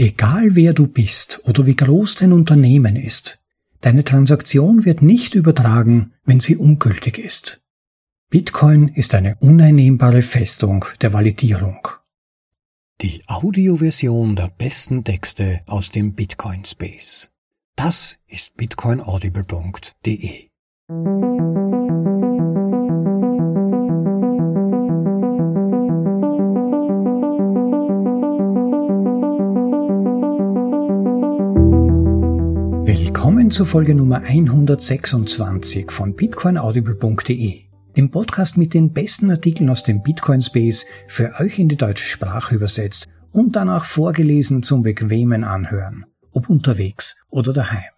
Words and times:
Egal 0.00 0.56
wer 0.56 0.72
du 0.72 0.86
bist 0.86 1.42
oder 1.44 1.66
wie 1.66 1.76
groß 1.76 2.14
dein 2.14 2.32
Unternehmen 2.32 2.96
ist, 2.96 3.44
deine 3.82 4.02
Transaktion 4.02 4.86
wird 4.86 5.02
nicht 5.02 5.34
übertragen, 5.34 6.14
wenn 6.24 6.40
sie 6.40 6.56
ungültig 6.56 7.18
ist. 7.18 7.62
Bitcoin 8.30 8.88
ist 8.88 9.14
eine 9.14 9.36
uneinnehmbare 9.40 10.22
Festung 10.22 10.86
der 11.02 11.12
Validierung. 11.12 11.86
Die 13.02 13.22
Audioversion 13.26 14.36
der 14.36 14.48
besten 14.48 15.04
Texte 15.04 15.60
aus 15.66 15.90
dem 15.90 16.14
Bitcoin 16.14 16.64
Space. 16.64 17.30
Das 17.76 18.16
ist 18.26 18.56
bitcoinaudible.de. 18.56 20.48
Willkommen 33.50 33.66
zur 33.66 33.80
Folge 33.80 33.94
Nummer 33.96 34.22
126 34.22 35.90
von 35.90 36.14
bitcoinaudible.de, 36.14 37.62
dem 37.96 38.10
Podcast 38.12 38.56
mit 38.56 38.74
den 38.74 38.92
besten 38.92 39.28
Artikeln 39.28 39.70
aus 39.70 39.82
dem 39.82 40.04
Bitcoin 40.04 40.40
Space 40.40 40.86
für 41.08 41.32
euch 41.40 41.58
in 41.58 41.68
die 41.68 41.76
deutsche 41.76 42.08
Sprache 42.08 42.54
übersetzt 42.54 43.08
und 43.32 43.56
danach 43.56 43.86
vorgelesen 43.86 44.62
zum 44.62 44.84
bequemen 44.84 45.42
Anhören, 45.42 46.04
ob 46.30 46.48
unterwegs 46.48 47.16
oder 47.28 47.52
daheim. 47.52 47.90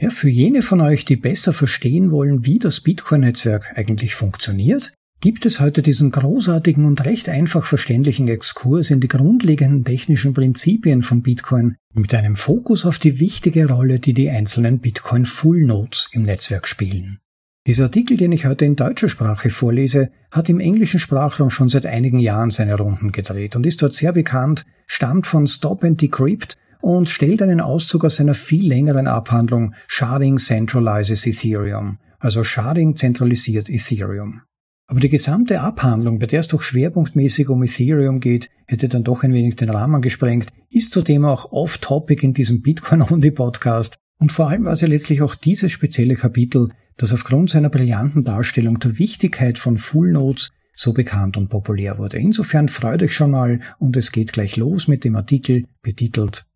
Ja, 0.00 0.08
für 0.08 0.30
jene 0.30 0.62
von 0.62 0.80
euch, 0.80 1.04
die 1.04 1.16
besser 1.16 1.52
verstehen 1.52 2.10
wollen, 2.10 2.46
wie 2.46 2.58
das 2.58 2.80
Bitcoin-Netzwerk 2.80 3.74
eigentlich 3.76 4.14
funktioniert, 4.14 4.94
gibt 5.20 5.46
es 5.46 5.60
heute 5.60 5.82
diesen 5.82 6.10
großartigen 6.10 6.84
und 6.84 7.04
recht 7.04 7.28
einfach 7.28 7.64
verständlichen 7.64 8.28
Exkurs 8.28 8.90
in 8.90 9.00
die 9.00 9.08
grundlegenden 9.08 9.84
technischen 9.84 10.32
Prinzipien 10.32 11.02
von 11.02 11.22
Bitcoin 11.22 11.76
mit 11.92 12.14
einem 12.14 12.36
Fokus 12.36 12.86
auf 12.86 12.98
die 12.98 13.18
wichtige 13.18 13.68
Rolle, 13.68 13.98
die 13.98 14.14
die 14.14 14.30
einzelnen 14.30 14.78
Bitcoin 14.78 15.24
Full 15.24 15.64
Nodes 15.64 16.08
im 16.12 16.22
Netzwerk 16.22 16.68
spielen. 16.68 17.18
Dieser 17.66 17.84
Artikel, 17.84 18.16
den 18.16 18.32
ich 18.32 18.46
heute 18.46 18.64
in 18.64 18.76
deutscher 18.76 19.08
Sprache 19.08 19.50
vorlese, 19.50 20.10
hat 20.30 20.48
im 20.48 20.60
englischen 20.60 21.00
Sprachraum 21.00 21.50
schon 21.50 21.68
seit 21.68 21.84
einigen 21.84 22.20
Jahren 22.20 22.50
seine 22.50 22.76
Runden 22.76 23.12
gedreht 23.12 23.56
und 23.56 23.66
ist 23.66 23.82
dort 23.82 23.92
sehr 23.92 24.12
bekannt, 24.12 24.64
stammt 24.86 25.26
von 25.26 25.46
Stop 25.46 25.84
and 25.84 26.00
Decrypt 26.00 26.56
und 26.80 27.10
stellt 27.10 27.42
einen 27.42 27.60
Auszug 27.60 28.04
aus 28.04 28.16
seiner 28.16 28.34
viel 28.34 28.66
längeren 28.66 29.06
Abhandlung 29.06 29.74
Sharding 29.88 30.38
Centralizes 30.38 31.26
Ethereum, 31.26 31.98
also 32.20 32.44
Sharding 32.44 32.96
zentralisiert 32.96 33.68
Ethereum. 33.68 34.42
Aber 34.90 35.00
die 35.00 35.10
gesamte 35.10 35.60
Abhandlung, 35.60 36.18
bei 36.18 36.24
der 36.24 36.40
es 36.40 36.48
doch 36.48 36.62
schwerpunktmäßig 36.62 37.50
um 37.50 37.62
Ethereum 37.62 38.20
geht, 38.20 38.48
hätte 38.64 38.88
dann 38.88 39.04
doch 39.04 39.22
ein 39.22 39.34
wenig 39.34 39.56
den 39.56 39.68
Rahmen 39.68 40.00
gesprengt, 40.00 40.48
ist 40.70 40.92
zudem 40.92 41.26
auch 41.26 41.52
off-topic 41.52 42.24
in 42.24 42.32
diesem 42.32 42.62
Bitcoin-Only-Podcast 42.62 43.98
und 44.18 44.32
vor 44.32 44.48
allem 44.48 44.64
war 44.64 44.72
es 44.72 44.80
ja 44.80 44.88
letztlich 44.88 45.20
auch 45.20 45.34
dieses 45.34 45.72
spezielle 45.72 46.16
Kapitel, 46.16 46.70
das 46.96 47.12
aufgrund 47.12 47.50
seiner 47.50 47.68
brillanten 47.68 48.24
Darstellung 48.24 48.78
der 48.78 48.98
Wichtigkeit 48.98 49.58
von 49.58 49.76
Full 49.76 50.12
Nodes 50.12 50.52
so 50.72 50.94
bekannt 50.94 51.36
und 51.36 51.50
populär 51.50 51.98
wurde. 51.98 52.16
Insofern 52.16 52.68
freut 52.68 53.02
euch 53.02 53.14
schon 53.14 53.32
mal 53.32 53.60
und 53.78 53.94
es 53.94 54.10
geht 54.10 54.32
gleich 54.32 54.56
los 54.56 54.88
mit 54.88 55.04
dem 55.04 55.16
Artikel 55.16 55.66
betitelt 55.82 56.46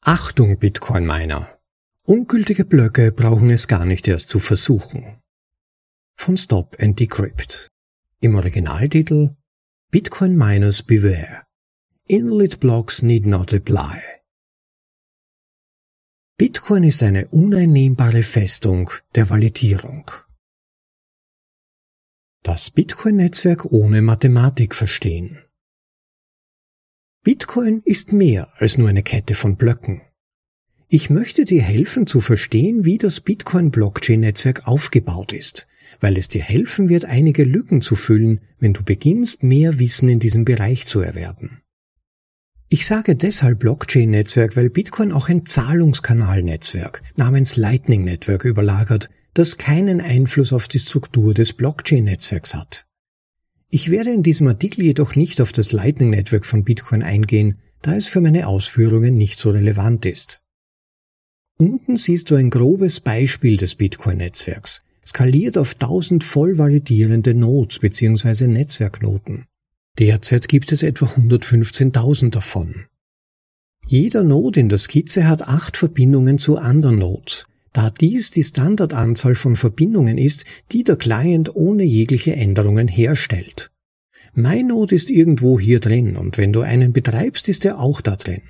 Achtung 0.00 0.58
Bitcoin-Miner! 0.58 1.46
Ungültige 2.04 2.64
Blöcke 2.64 3.12
brauchen 3.12 3.50
es 3.50 3.68
gar 3.68 3.84
nicht 3.84 4.08
erst 4.08 4.28
zu 4.28 4.38
versuchen 4.38 5.18
von 6.16 6.36
Stop 6.36 6.76
and 6.80 6.98
Decrypt. 6.98 7.68
Im 8.20 8.34
Originaltitel 8.34 9.36
Bitcoin 9.90 10.36
Miners 10.36 10.82
Beware. 10.82 11.44
Invalid 12.06 12.60
Blocks 12.60 13.02
need 13.02 13.26
not 13.26 13.52
apply. 13.52 14.00
Bitcoin 16.36 16.82
ist 16.82 17.02
eine 17.02 17.28
uneinnehmbare 17.28 18.22
Festung 18.22 18.90
der 19.14 19.30
Validierung. 19.30 20.10
Das 22.42 22.70
Bitcoin-Netzwerk 22.70 23.66
ohne 23.66 24.02
Mathematik 24.02 24.74
verstehen. 24.74 25.44
Bitcoin 27.22 27.80
ist 27.84 28.12
mehr 28.12 28.52
als 28.56 28.76
nur 28.76 28.88
eine 28.88 29.02
Kette 29.02 29.34
von 29.34 29.56
Blöcken. 29.56 30.02
Ich 30.88 31.08
möchte 31.08 31.44
dir 31.44 31.62
helfen 31.62 32.06
zu 32.06 32.20
verstehen, 32.20 32.84
wie 32.84 32.98
das 32.98 33.20
Bitcoin-Blockchain-Netzwerk 33.20 34.66
aufgebaut 34.66 35.32
ist, 35.32 35.66
weil 36.00 36.16
es 36.16 36.28
dir 36.28 36.42
helfen 36.42 36.88
wird, 36.88 37.04
einige 37.04 37.44
Lücken 37.44 37.80
zu 37.80 37.94
füllen, 37.94 38.40
wenn 38.58 38.72
du 38.72 38.82
beginnst, 38.82 39.42
mehr 39.42 39.78
Wissen 39.78 40.08
in 40.08 40.20
diesem 40.20 40.44
Bereich 40.44 40.86
zu 40.86 41.00
erwerben. 41.00 41.60
Ich 42.68 42.86
sage 42.86 43.14
deshalb 43.14 43.60
Blockchain-Netzwerk, 43.60 44.56
weil 44.56 44.70
Bitcoin 44.70 45.12
auch 45.12 45.28
ein 45.28 45.46
Zahlungskanalnetzwerk 45.46 47.02
namens 47.16 47.56
Lightning 47.56 48.04
Network 48.04 48.44
überlagert, 48.44 49.10
das 49.34 49.58
keinen 49.58 50.00
Einfluss 50.00 50.52
auf 50.52 50.68
die 50.68 50.78
Struktur 50.78 51.34
des 51.34 51.52
Blockchain-Netzwerks 51.52 52.54
hat. 52.54 52.86
Ich 53.68 53.90
werde 53.90 54.12
in 54.12 54.22
diesem 54.22 54.46
Artikel 54.46 54.84
jedoch 54.84 55.16
nicht 55.16 55.40
auf 55.40 55.52
das 55.52 55.72
Lightning 55.72 56.10
Network 56.10 56.46
von 56.46 56.64
Bitcoin 56.64 57.02
eingehen, 57.02 57.58
da 57.82 57.94
es 57.96 58.06
für 58.06 58.20
meine 58.20 58.46
Ausführungen 58.46 59.16
nicht 59.16 59.38
so 59.38 59.50
relevant 59.50 60.06
ist. 60.06 60.42
Unten 61.58 61.96
siehst 61.96 62.30
du 62.30 62.36
ein 62.36 62.50
grobes 62.50 63.00
Beispiel 63.00 63.56
des 63.56 63.74
Bitcoin-Netzwerks, 63.74 64.83
skaliert 65.06 65.58
auf 65.58 65.74
1000 65.74 66.24
voll 66.24 66.58
validierende 66.58 67.34
Nodes 67.34 67.78
bzw. 67.78 68.46
Netzwerknoten. 68.46 69.46
Derzeit 69.98 70.48
gibt 70.48 70.72
es 70.72 70.82
etwa 70.82 71.06
115.000 71.06 72.30
davon. 72.30 72.86
Jeder 73.86 74.22
Node 74.22 74.60
in 74.60 74.68
der 74.68 74.78
Skizze 74.78 75.28
hat 75.28 75.42
acht 75.42 75.76
Verbindungen 75.76 76.38
zu 76.38 76.56
anderen 76.56 76.98
Nodes, 76.98 77.46
da 77.72 77.90
dies 77.90 78.30
die 78.30 78.42
Standardanzahl 78.42 79.34
von 79.34 79.56
Verbindungen 79.56 80.16
ist, 80.16 80.44
die 80.72 80.84
der 80.84 80.96
Client 80.96 81.54
ohne 81.54 81.84
jegliche 81.84 82.34
Änderungen 82.34 82.88
herstellt. 82.88 83.70
Mein 84.32 84.68
Node 84.68 84.94
ist 84.94 85.10
irgendwo 85.10 85.60
hier 85.60 85.80
drin 85.80 86.16
und 86.16 86.38
wenn 86.38 86.52
du 86.52 86.62
einen 86.62 86.92
betreibst, 86.92 87.48
ist 87.48 87.64
er 87.64 87.78
auch 87.78 88.00
da 88.00 88.16
drin. 88.16 88.42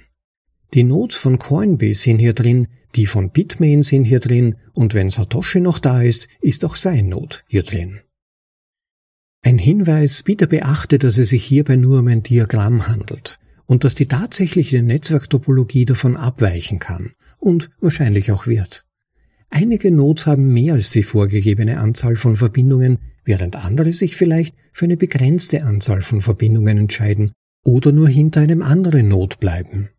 Die 0.74 0.82
Nodes 0.82 1.16
von 1.16 1.38
Coinbase 1.38 2.00
sind 2.00 2.18
hier 2.18 2.32
drin, 2.32 2.66
die 2.96 3.06
von 3.06 3.30
Bitmain 3.30 3.84
sind 3.84 4.04
hier 4.04 4.18
drin 4.18 4.56
und 4.72 4.92
wenn 4.92 5.08
Satoshi 5.08 5.60
noch 5.60 5.78
da 5.78 6.02
ist, 6.02 6.26
ist 6.40 6.64
auch 6.64 6.74
sein 6.74 7.08
Node 7.08 7.36
hier 7.46 7.62
drin. 7.62 8.00
Ein 9.42 9.58
Hinweis, 9.58 10.24
bitte 10.24 10.48
beachte, 10.48 10.98
dass 10.98 11.16
es 11.16 11.28
sich 11.28 11.44
hierbei 11.44 11.76
nur 11.76 12.00
um 12.00 12.08
ein 12.08 12.24
Diagramm 12.24 12.88
handelt 12.88 13.38
und 13.66 13.84
dass 13.84 13.94
die 13.94 14.06
tatsächliche 14.06 14.82
Netzwerktopologie 14.82 15.84
davon 15.84 16.16
abweichen 16.16 16.80
kann 16.80 17.12
und 17.38 17.70
wahrscheinlich 17.80 18.32
auch 18.32 18.48
wird. 18.48 18.84
Einige 19.50 19.92
Nodes 19.92 20.26
haben 20.26 20.52
mehr 20.52 20.74
als 20.74 20.90
die 20.90 21.04
vorgegebene 21.04 21.78
Anzahl 21.78 22.16
von 22.16 22.34
Verbindungen, 22.34 22.98
während 23.24 23.54
andere 23.54 23.92
sich 23.92 24.16
vielleicht 24.16 24.56
für 24.72 24.86
eine 24.86 24.96
begrenzte 24.96 25.62
Anzahl 25.62 26.02
von 26.02 26.20
Verbindungen 26.20 26.78
entscheiden 26.78 27.32
oder 27.64 27.92
nur 27.92 28.08
hinter 28.08 28.40
einem 28.40 28.62
anderen 28.62 29.06
Node 29.08 29.36
bleiben. 29.38 29.90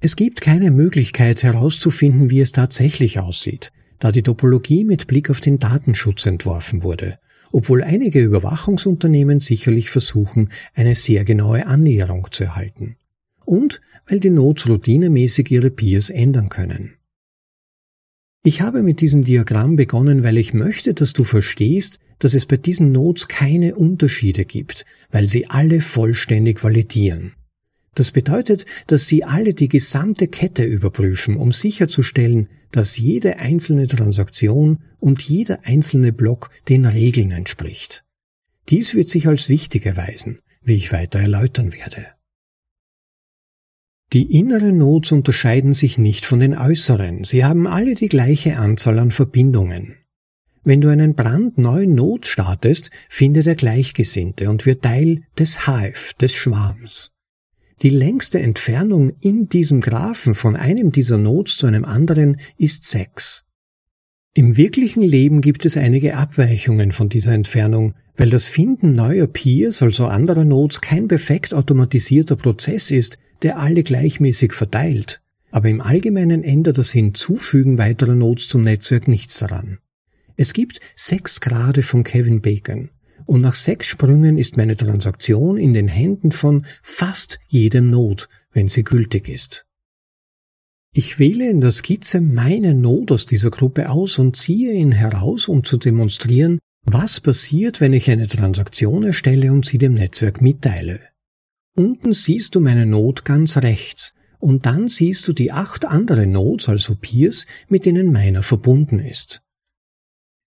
Es 0.00 0.16
gibt 0.16 0.40
keine 0.40 0.70
Möglichkeit 0.70 1.42
herauszufinden, 1.42 2.30
wie 2.30 2.40
es 2.40 2.52
tatsächlich 2.52 3.18
aussieht, 3.20 3.72
da 3.98 4.12
die 4.12 4.22
Topologie 4.22 4.84
mit 4.84 5.06
Blick 5.06 5.30
auf 5.30 5.40
den 5.40 5.58
Datenschutz 5.58 6.26
entworfen 6.26 6.82
wurde, 6.82 7.18
obwohl 7.52 7.82
einige 7.82 8.20
Überwachungsunternehmen 8.20 9.38
sicherlich 9.38 9.90
versuchen, 9.90 10.50
eine 10.74 10.94
sehr 10.94 11.24
genaue 11.24 11.66
Annäherung 11.66 12.26
zu 12.30 12.44
erhalten. 12.44 12.96
Und 13.44 13.80
weil 14.06 14.20
die 14.20 14.30
Nodes 14.30 14.68
routinemäßig 14.68 15.50
ihre 15.50 15.70
Peers 15.70 16.10
ändern 16.10 16.48
können. 16.48 16.94
Ich 18.42 18.60
habe 18.60 18.82
mit 18.82 19.00
diesem 19.00 19.24
Diagramm 19.24 19.76
begonnen, 19.76 20.22
weil 20.22 20.36
ich 20.36 20.52
möchte, 20.52 20.92
dass 20.92 21.14
du 21.14 21.24
verstehst, 21.24 21.98
dass 22.18 22.34
es 22.34 22.44
bei 22.44 22.58
diesen 22.58 22.92
Nodes 22.92 23.28
keine 23.28 23.74
Unterschiede 23.74 24.44
gibt, 24.44 24.84
weil 25.10 25.26
sie 25.26 25.48
alle 25.48 25.80
vollständig 25.80 26.62
validieren. 26.62 27.32
Das 27.94 28.10
bedeutet, 28.10 28.66
dass 28.86 29.06
Sie 29.06 29.24
alle 29.24 29.54
die 29.54 29.68
gesamte 29.68 30.28
Kette 30.28 30.64
überprüfen, 30.64 31.36
um 31.36 31.52
sicherzustellen, 31.52 32.48
dass 32.72 32.98
jede 32.98 33.38
einzelne 33.38 33.86
Transaktion 33.86 34.80
und 34.98 35.22
jeder 35.22 35.60
einzelne 35.64 36.12
Block 36.12 36.50
den 36.68 36.86
Regeln 36.86 37.30
entspricht. 37.30 38.04
Dies 38.68 38.94
wird 38.94 39.08
sich 39.08 39.28
als 39.28 39.48
wichtig 39.48 39.86
erweisen, 39.86 40.40
wie 40.62 40.74
ich 40.74 40.92
weiter 40.92 41.20
erläutern 41.20 41.72
werde. 41.72 42.06
Die 44.12 44.38
inneren 44.38 44.78
Nodes 44.78 45.12
unterscheiden 45.12 45.72
sich 45.72 45.98
nicht 45.98 46.24
von 46.24 46.40
den 46.40 46.56
äußeren, 46.56 47.24
sie 47.24 47.44
haben 47.44 47.66
alle 47.66 47.94
die 47.94 48.08
gleiche 48.08 48.56
Anzahl 48.56 48.98
an 48.98 49.10
Verbindungen. 49.10 49.96
Wenn 50.62 50.80
du 50.80 50.88
einen 50.88 51.14
brandneuen 51.14 51.94
Node 51.94 52.26
startest, 52.26 52.90
findet 53.08 53.46
er 53.46 53.54
Gleichgesinnte 53.54 54.48
und 54.48 54.66
wird 54.66 54.82
Teil 54.82 55.22
des 55.38 55.66
Hive, 55.66 56.14
des 56.20 56.32
Schwarms. 56.32 57.13
Die 57.82 57.90
längste 57.90 58.38
Entfernung 58.38 59.12
in 59.20 59.48
diesem 59.48 59.80
Graphen 59.80 60.34
von 60.34 60.54
einem 60.54 60.92
dieser 60.92 61.18
Nodes 61.18 61.56
zu 61.56 61.66
einem 61.66 61.84
anderen 61.84 62.36
ist 62.56 62.84
6. 62.84 63.44
Im 64.34 64.56
wirklichen 64.56 65.02
Leben 65.02 65.40
gibt 65.40 65.64
es 65.64 65.76
einige 65.76 66.16
Abweichungen 66.16 66.92
von 66.92 67.08
dieser 67.08 67.32
Entfernung, 67.32 67.94
weil 68.16 68.30
das 68.30 68.46
Finden 68.46 68.94
neuer 68.94 69.26
Peers, 69.26 69.82
also 69.82 70.06
anderer 70.06 70.44
Nodes, 70.44 70.80
kein 70.80 71.08
perfekt 71.08 71.52
automatisierter 71.52 72.36
Prozess 72.36 72.90
ist, 72.90 73.18
der 73.42 73.58
alle 73.58 73.82
gleichmäßig 73.82 74.52
verteilt, 74.52 75.20
aber 75.50 75.68
im 75.68 75.80
Allgemeinen 75.80 76.44
ändert 76.44 76.78
das 76.78 76.92
Hinzufügen 76.92 77.78
weiterer 77.78 78.14
Nodes 78.14 78.48
zum 78.48 78.62
Netzwerk 78.62 79.08
nichts 79.08 79.38
daran. 79.38 79.78
Es 80.36 80.52
gibt 80.52 80.80
sechs 80.94 81.40
Grade 81.40 81.82
von 81.82 82.04
Kevin 82.04 82.40
Bacon 82.40 82.90
und 83.26 83.40
nach 83.40 83.54
sechs 83.54 83.86
Sprüngen 83.86 84.38
ist 84.38 84.56
meine 84.56 84.76
Transaktion 84.76 85.56
in 85.56 85.74
den 85.74 85.88
Händen 85.88 86.32
von 86.32 86.66
fast 86.82 87.38
jedem 87.48 87.90
Node, 87.90 88.24
wenn 88.52 88.68
sie 88.68 88.84
gültig 88.84 89.28
ist. 89.28 89.66
Ich 90.92 91.18
wähle 91.18 91.50
in 91.50 91.60
der 91.60 91.72
Skizze 91.72 92.20
meinen 92.20 92.80
Node 92.80 93.14
aus 93.14 93.26
dieser 93.26 93.50
Gruppe 93.50 93.90
aus 93.90 94.18
und 94.18 94.36
ziehe 94.36 94.72
ihn 94.72 94.92
heraus, 94.92 95.48
um 95.48 95.64
zu 95.64 95.76
demonstrieren, 95.76 96.60
was 96.84 97.20
passiert, 97.20 97.80
wenn 97.80 97.92
ich 97.92 98.10
eine 98.10 98.28
Transaktion 98.28 99.02
erstelle 99.02 99.50
und 99.50 99.66
sie 99.66 99.78
dem 99.78 99.94
Netzwerk 99.94 100.40
mitteile. 100.40 101.00
Unten 101.74 102.12
siehst 102.12 102.54
du 102.54 102.60
meine 102.60 102.86
Node 102.86 103.22
ganz 103.24 103.56
rechts 103.56 104.14
und 104.38 104.66
dann 104.66 104.86
siehst 104.86 105.26
du 105.26 105.32
die 105.32 105.50
acht 105.50 105.84
andere 105.84 106.26
Nodes, 106.26 106.68
also 106.68 106.94
Peers, 106.94 107.46
mit 107.68 107.86
denen 107.86 108.12
meiner 108.12 108.42
verbunden 108.42 109.00
ist. 109.00 109.43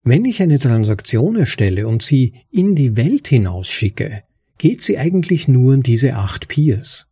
Wenn 0.06 0.26
ich 0.26 0.42
eine 0.42 0.60
Transaktion 0.60 1.38
erstelle 1.38 1.88
und 1.88 2.04
sie 2.04 2.34
in 2.52 2.76
die 2.76 2.98
Welt 2.98 3.30
hinausschicke, 3.30 4.24
geht 4.58 4.82
sie 4.82 4.98
eigentlich 4.98 5.48
nur 5.48 5.74
an 5.74 5.82
diese 5.82 6.16
acht 6.16 6.50
Peers. 6.50 7.08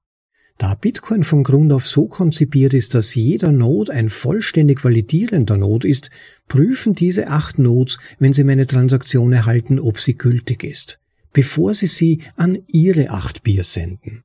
Da 0.57 0.75
Bitcoin 0.75 1.23
von 1.23 1.43
Grund 1.43 1.71
auf 1.71 1.87
so 1.87 2.07
konzipiert 2.07 2.73
ist, 2.73 2.93
dass 2.93 3.15
jeder 3.15 3.53
Node 3.53 3.93
ein 3.93 4.09
vollständig 4.09 4.83
validierender 4.83 5.55
Node 5.57 5.87
ist, 5.87 6.11
prüfen 6.49 6.93
diese 6.93 7.29
acht 7.29 7.59
Nodes, 7.59 7.97
wenn 8.19 8.33
sie 8.33 8.43
meine 8.43 8.67
Transaktion 8.67 9.31
erhalten, 9.31 9.79
ob 9.79 9.99
sie 9.99 10.17
gültig 10.17 10.63
ist, 10.63 10.99
bevor 11.31 11.73
sie 11.73 11.87
sie 11.87 12.21
an 12.35 12.59
ihre 12.67 13.09
acht 13.09 13.43
Peers 13.43 13.73
senden. 13.73 14.21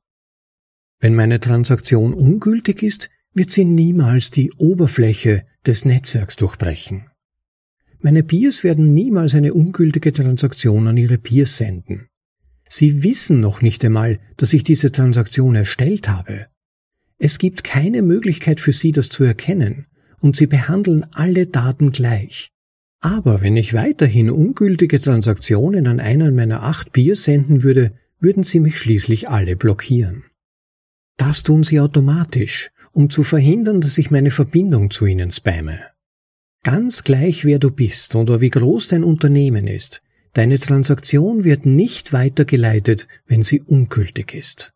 Wenn 0.99 1.15
meine 1.15 1.39
Transaktion 1.39 2.13
ungültig 2.13 2.83
ist, 2.83 3.09
wird 3.33 3.49
sie 3.49 3.65
niemals 3.65 4.29
die 4.29 4.51
Oberfläche 4.57 5.45
des 5.65 5.85
Netzwerks 5.85 6.35
durchbrechen. 6.35 7.05
Meine 8.07 8.23
Peers 8.23 8.63
werden 8.63 8.93
niemals 8.93 9.35
eine 9.35 9.53
ungültige 9.53 10.13
Transaktion 10.13 10.87
an 10.87 10.95
ihre 10.95 11.17
Peers 11.17 11.57
senden. 11.57 12.07
Sie 12.69 13.03
wissen 13.03 13.41
noch 13.41 13.61
nicht 13.61 13.83
einmal, 13.83 14.19
dass 14.37 14.53
ich 14.53 14.63
diese 14.63 14.93
Transaktion 14.93 15.55
erstellt 15.55 16.07
habe. 16.07 16.47
Es 17.17 17.37
gibt 17.37 17.65
keine 17.65 18.01
Möglichkeit 18.01 18.61
für 18.61 18.71
Sie, 18.71 18.93
das 18.93 19.09
zu 19.09 19.25
erkennen, 19.25 19.87
und 20.21 20.37
Sie 20.37 20.47
behandeln 20.47 21.05
alle 21.15 21.47
Daten 21.47 21.91
gleich. 21.91 22.47
Aber 23.01 23.41
wenn 23.41 23.57
ich 23.57 23.73
weiterhin 23.73 24.29
ungültige 24.29 25.01
Transaktionen 25.01 25.85
an 25.85 25.99
einen 25.99 26.33
meiner 26.33 26.63
acht 26.63 26.93
Peers 26.93 27.25
senden 27.25 27.61
würde, 27.61 27.91
würden 28.21 28.43
Sie 28.43 28.61
mich 28.61 28.77
schließlich 28.77 29.27
alle 29.27 29.57
blockieren. 29.57 30.23
Das 31.17 31.43
tun 31.43 31.65
sie 31.65 31.81
automatisch, 31.81 32.69
um 32.93 33.09
zu 33.09 33.23
verhindern, 33.23 33.81
dass 33.81 33.97
ich 33.97 34.11
meine 34.11 34.31
Verbindung 34.31 34.91
zu 34.91 35.05
ihnen 35.07 35.29
spamme. 35.29 35.77
Ganz 36.67 37.05
gleich 37.05 37.45
wer 37.45 37.59
du 37.59 37.71
bist 37.71 38.13
oder 38.13 38.41
wie 38.41 38.49
groß 38.49 38.89
dein 38.89 39.05
Unternehmen 39.05 39.67
ist, 39.67 40.01
deine 40.33 40.59
Transaktion 40.59 41.45
wird 41.45 41.65
nicht 41.65 42.11
weitergeleitet, 42.11 43.07
wenn 43.25 43.41
sie 43.41 43.61
ungültig 43.61 44.33
ist. 44.33 44.73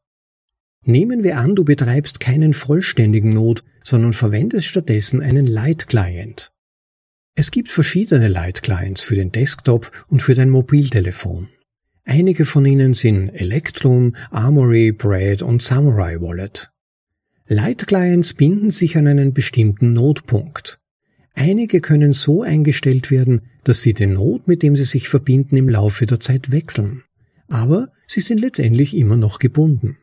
Nehmen 0.86 1.22
wir 1.22 1.38
an, 1.38 1.54
du 1.54 1.66
betreibst 1.66 2.22
keinen 2.22 2.54
vollständigen 2.54 3.34
Node, 3.34 3.64
sondern 3.84 4.14
verwendest 4.14 4.68
stattdessen 4.68 5.20
einen 5.20 5.46
Light 5.46 5.90
Client. 5.90 6.54
Es 7.36 7.52
gibt 7.52 7.68
verschiedene 7.68 8.30
Light 8.30 8.64
Clients 8.64 9.02
für 9.02 9.16
den 9.16 9.34
Desktop 9.34 9.92
und 10.08 10.22
für 10.22 10.34
dein 10.34 10.50
Mobiltelefon. 10.50 11.50
Einige 12.06 12.46
von 12.46 12.66
ihnen 12.66 12.94
sind 12.94 13.32
Electrum, 13.32 14.16
Armory, 14.30 14.94
Brad 14.94 15.42
und 15.42 15.62
Samurai 15.62 16.22
Wallet. 16.22 16.72
Light 17.48 17.86
Clients 17.86 18.34
binden 18.34 18.70
sich 18.70 18.96
an 18.96 19.08
einen 19.08 19.34
bestimmten 19.34 19.92
Notpunkt. 19.92 20.81
Einige 21.34 21.82
können 21.82 22.14
so 22.14 22.42
eingestellt 22.42 23.10
werden, 23.10 23.42
dass 23.64 23.82
sie 23.82 23.94
den 23.94 24.14
Node, 24.14 24.44
mit 24.48 24.64
dem 24.64 24.76
sie 24.76 24.84
sich 24.84 25.08
verbinden, 25.08 25.58
im 25.58 25.70
Laufe 25.70 26.06
der 26.06 26.20
Zeit 26.20 26.52
wechseln. 26.52 27.04
Aber 27.48 27.90
sie 28.08 28.22
sind 28.22 28.40
letztendlich 28.40 28.96
immer 28.96 29.16
noch 29.16 29.40
gebunden. 29.40 29.98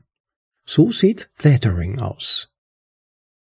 So 0.65 0.91
sieht 0.91 1.31
Tethering 1.39 1.99
aus. 1.99 2.51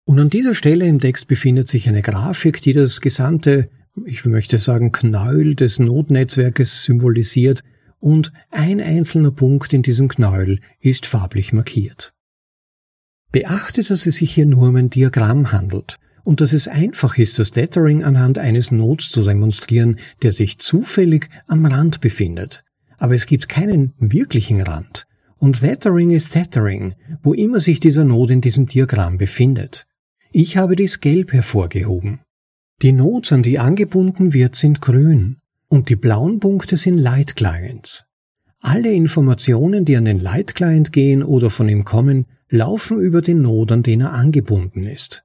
Und 0.04 0.20
an 0.20 0.30
dieser 0.30 0.54
Stelle 0.54 0.86
im 0.86 1.00
Text 1.00 1.26
befindet 1.26 1.66
sich 1.68 1.88
eine 1.88 2.02
Grafik, 2.02 2.60
die 2.60 2.72
das 2.72 3.00
gesamte, 3.00 3.68
ich 4.04 4.24
möchte 4.24 4.58
sagen, 4.58 4.92
Knäuel 4.92 5.56
des 5.56 5.80
Notnetzwerkes 5.80 6.84
symbolisiert 6.84 7.64
und 7.98 8.32
ein 8.50 8.80
einzelner 8.80 9.32
Punkt 9.32 9.72
in 9.72 9.82
diesem 9.82 10.06
Knäuel 10.06 10.60
ist 10.78 11.06
farblich 11.06 11.52
markiert. 11.52 12.12
Beachte, 13.32 13.82
dass 13.82 14.06
es 14.06 14.16
sich 14.16 14.32
hier 14.32 14.46
nur 14.46 14.68
um 14.68 14.76
ein 14.76 14.90
Diagramm 14.90 15.50
handelt 15.50 15.98
und 16.26 16.40
dass 16.40 16.52
es 16.52 16.66
einfach 16.66 17.18
ist, 17.18 17.38
das 17.38 17.52
Dithering 17.52 18.02
anhand 18.02 18.36
eines 18.36 18.72
Nodes 18.72 19.10
zu 19.10 19.22
demonstrieren, 19.22 19.94
der 20.22 20.32
sich 20.32 20.58
zufällig 20.58 21.28
am 21.46 21.64
Rand 21.64 22.00
befindet. 22.00 22.64
Aber 22.98 23.14
es 23.14 23.26
gibt 23.26 23.48
keinen 23.48 23.94
wirklichen 24.00 24.60
Rand. 24.60 25.06
Und 25.38 25.60
Tethering 25.60 26.10
ist 26.10 26.32
Tethering, 26.32 26.94
wo 27.22 27.32
immer 27.32 27.60
sich 27.60 27.78
dieser 27.78 28.02
Node 28.02 28.32
in 28.32 28.40
diesem 28.40 28.66
Diagramm 28.66 29.18
befindet. 29.18 29.86
Ich 30.32 30.56
habe 30.56 30.74
dies 30.74 30.98
gelb 30.98 31.32
hervorgehoben. 31.32 32.22
Die 32.82 32.90
Nodes, 32.90 33.32
an 33.32 33.44
die 33.44 33.60
angebunden 33.60 34.34
wird, 34.34 34.56
sind 34.56 34.80
grün 34.80 35.36
und 35.68 35.90
die 35.90 35.96
blauen 35.96 36.40
Punkte 36.40 36.76
sind 36.76 36.98
Light 36.98 37.36
Clients. 37.36 38.04
Alle 38.58 38.92
Informationen, 38.92 39.84
die 39.84 39.96
an 39.96 40.06
den 40.06 40.18
Light 40.18 40.56
Client 40.56 40.92
gehen 40.92 41.22
oder 41.22 41.50
von 41.50 41.68
ihm 41.68 41.84
kommen, 41.84 42.26
laufen 42.48 42.98
über 42.98 43.22
den 43.22 43.42
Node, 43.42 43.74
an 43.74 43.82
den 43.84 44.00
er 44.00 44.12
angebunden 44.12 44.82
ist. 44.82 45.22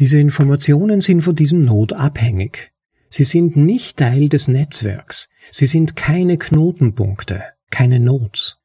Diese 0.00 0.18
Informationen 0.18 1.00
sind 1.00 1.22
von 1.22 1.34
diesem 1.34 1.64
Node 1.64 1.96
abhängig. 1.96 2.72
Sie 3.10 3.24
sind 3.24 3.56
nicht 3.56 3.96
Teil 3.96 4.28
des 4.28 4.48
Netzwerks. 4.48 5.28
Sie 5.50 5.66
sind 5.66 5.96
keine 5.96 6.38
Knotenpunkte, 6.38 7.42
keine 7.70 7.98
Nodes. 7.98 8.58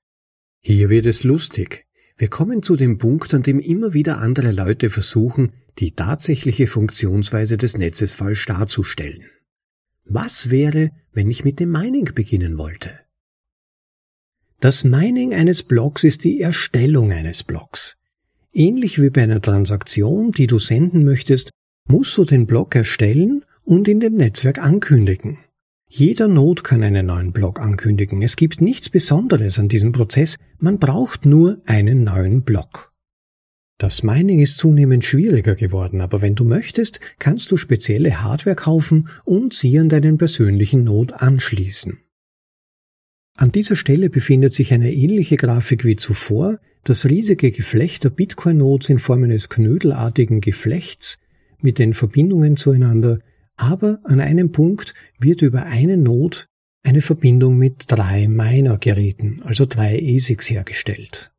Hier 0.59 0.89
wird 0.89 1.05
es 1.05 1.23
lustig. 1.23 1.85
Wir 2.17 2.27
kommen 2.27 2.61
zu 2.61 2.75
dem 2.75 2.99
Punkt, 2.99 3.33
an 3.33 3.43
dem 3.43 3.59
immer 3.59 3.93
wieder 3.93 4.19
andere 4.19 4.51
Leute 4.51 4.89
versuchen, 4.89 5.53
die 5.79 5.93
tatsächliche 5.93 6.67
Funktionsweise 6.67 7.57
des 7.57 7.77
Netzes 7.77 8.13
falsch 8.13 8.45
darzustellen. 8.45 9.23
Was 10.05 10.49
wäre, 10.49 10.91
wenn 11.11 11.31
ich 11.31 11.43
mit 11.43 11.59
dem 11.59 11.71
Mining 11.71 12.13
beginnen 12.13 12.57
wollte? 12.57 12.99
Das 14.59 14.83
Mining 14.83 15.33
eines 15.33 15.63
Blocks 15.63 16.03
ist 16.03 16.23
die 16.23 16.39
Erstellung 16.39 17.11
eines 17.11 17.43
Blocks. 17.43 17.97
Ähnlich 18.55 19.01
wie 19.01 19.09
bei 19.09 19.23
einer 19.23 19.41
Transaktion, 19.41 20.31
die 20.31 20.45
du 20.45 20.59
senden 20.59 21.03
möchtest, 21.03 21.49
musst 21.89 22.15
du 22.17 22.23
den 22.23 22.45
Block 22.45 22.75
erstellen 22.75 23.43
und 23.63 23.87
in 23.87 23.99
dem 23.99 24.15
Netzwerk 24.15 24.59
ankündigen. 24.59 25.39
Jeder 25.89 26.27
Node 26.27 26.61
kann 26.61 26.83
einen 26.83 27.07
neuen 27.07 27.31
Block 27.33 27.59
ankündigen. 27.59 28.21
Es 28.21 28.35
gibt 28.35 28.61
nichts 28.61 28.89
Besonderes 28.89 29.57
an 29.57 29.69
diesem 29.69 29.91
Prozess, 29.91 30.35
man 30.59 30.77
braucht 30.77 31.25
nur 31.25 31.61
einen 31.65 32.03
neuen 32.03 32.43
Block. 32.43 32.93
Das 33.79 34.03
Mining 34.03 34.39
ist 34.39 34.59
zunehmend 34.59 35.03
schwieriger 35.03 35.55
geworden, 35.55 35.99
aber 35.99 36.21
wenn 36.21 36.35
du 36.35 36.43
möchtest, 36.43 36.99
kannst 37.17 37.49
du 37.51 37.57
spezielle 37.57 38.21
Hardware 38.21 38.55
kaufen 38.55 39.09
und 39.25 39.55
sie 39.55 39.79
an 39.79 39.89
deinen 39.89 40.19
persönlichen 40.19 40.83
Node 40.83 41.19
anschließen. 41.19 42.02
An 43.35 43.51
dieser 43.51 43.75
Stelle 43.75 44.09
befindet 44.09 44.53
sich 44.53 44.73
eine 44.73 44.93
ähnliche 44.93 45.37
Grafik 45.37 45.85
wie 45.85 45.95
zuvor, 45.95 46.59
das 46.83 47.05
riesige 47.05 47.51
Geflecht 47.51 48.03
der 48.03 48.11
Bitcoin-Nodes 48.11 48.89
in 48.89 48.99
Form 48.99 49.23
eines 49.23 49.49
knödelartigen 49.49 50.41
Geflechts 50.41 51.17
mit 51.61 51.79
den 51.79 51.93
Verbindungen 51.93 52.57
zueinander, 52.57 53.19
aber 53.55 53.99
an 54.03 54.19
einem 54.19 54.51
Punkt 54.51 54.93
wird 55.19 55.41
über 55.41 55.63
einen 55.63 56.03
Node 56.03 56.45
eine 56.83 57.01
Verbindung 57.01 57.57
mit 57.57 57.85
drei 57.87 58.27
Miner-Geräten, 58.27 59.41
also 59.43 59.65
drei 59.65 59.97
ASICs 59.97 60.49
hergestellt. 60.49 61.31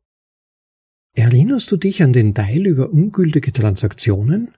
Erinnerst 1.13 1.71
du 1.71 1.77
dich 1.77 2.03
an 2.03 2.11
den 2.11 2.33
Teil 2.33 2.65
über 2.65 2.91
ungültige 2.91 3.53
Transaktionen? 3.53 4.53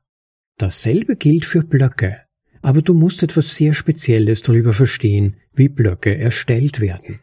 Dasselbe 0.58 1.18
gilt 1.18 1.46
für 1.46 1.64
Blöcke, 1.64 2.24
aber 2.62 2.82
du 2.82 2.96
musst 2.96 3.22
etwas 3.22 3.54
sehr 3.54 3.74
Spezielles 3.74 4.42
darüber 4.42 4.74
verstehen, 4.74 5.36
wie 5.54 5.70
Blöcke 5.70 6.18
erstellt 6.18 6.80
werden. 6.80 7.20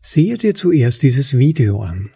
Sehe 0.00 0.38
dir 0.38 0.54
zuerst 0.54 1.02
dieses 1.02 1.38
Video 1.38 1.80
an. 1.82 2.10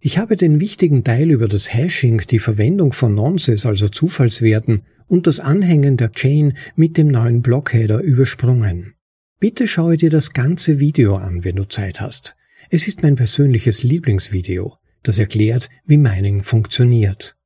Ich 0.00 0.18
habe 0.18 0.36
den 0.36 0.60
wichtigen 0.60 1.04
Teil 1.04 1.30
über 1.30 1.48
das 1.48 1.72
Hashing, 1.72 2.22
die 2.30 2.38
Verwendung 2.38 2.92
von 2.92 3.14
Nonces, 3.14 3.66
also 3.66 3.88
Zufallswerten, 3.88 4.82
und 5.06 5.26
das 5.26 5.40
Anhängen 5.40 5.96
der 5.96 6.12
Chain 6.12 6.54
mit 6.76 6.96
dem 6.96 7.08
neuen 7.08 7.42
Blockheader 7.42 8.00
übersprungen. 8.00 8.94
Bitte 9.40 9.66
schaue 9.66 9.96
dir 9.96 10.10
das 10.10 10.32
ganze 10.32 10.78
Video 10.80 11.16
an, 11.16 11.44
wenn 11.44 11.56
du 11.56 11.64
Zeit 11.64 12.00
hast. 12.00 12.36
Es 12.70 12.86
ist 12.86 13.02
mein 13.02 13.16
persönliches 13.16 13.82
Lieblingsvideo 13.82 14.76
das 15.08 15.18
erklärt, 15.18 15.70
wie 15.86 15.96
Mining 15.96 16.42
funktioniert. 16.42 17.37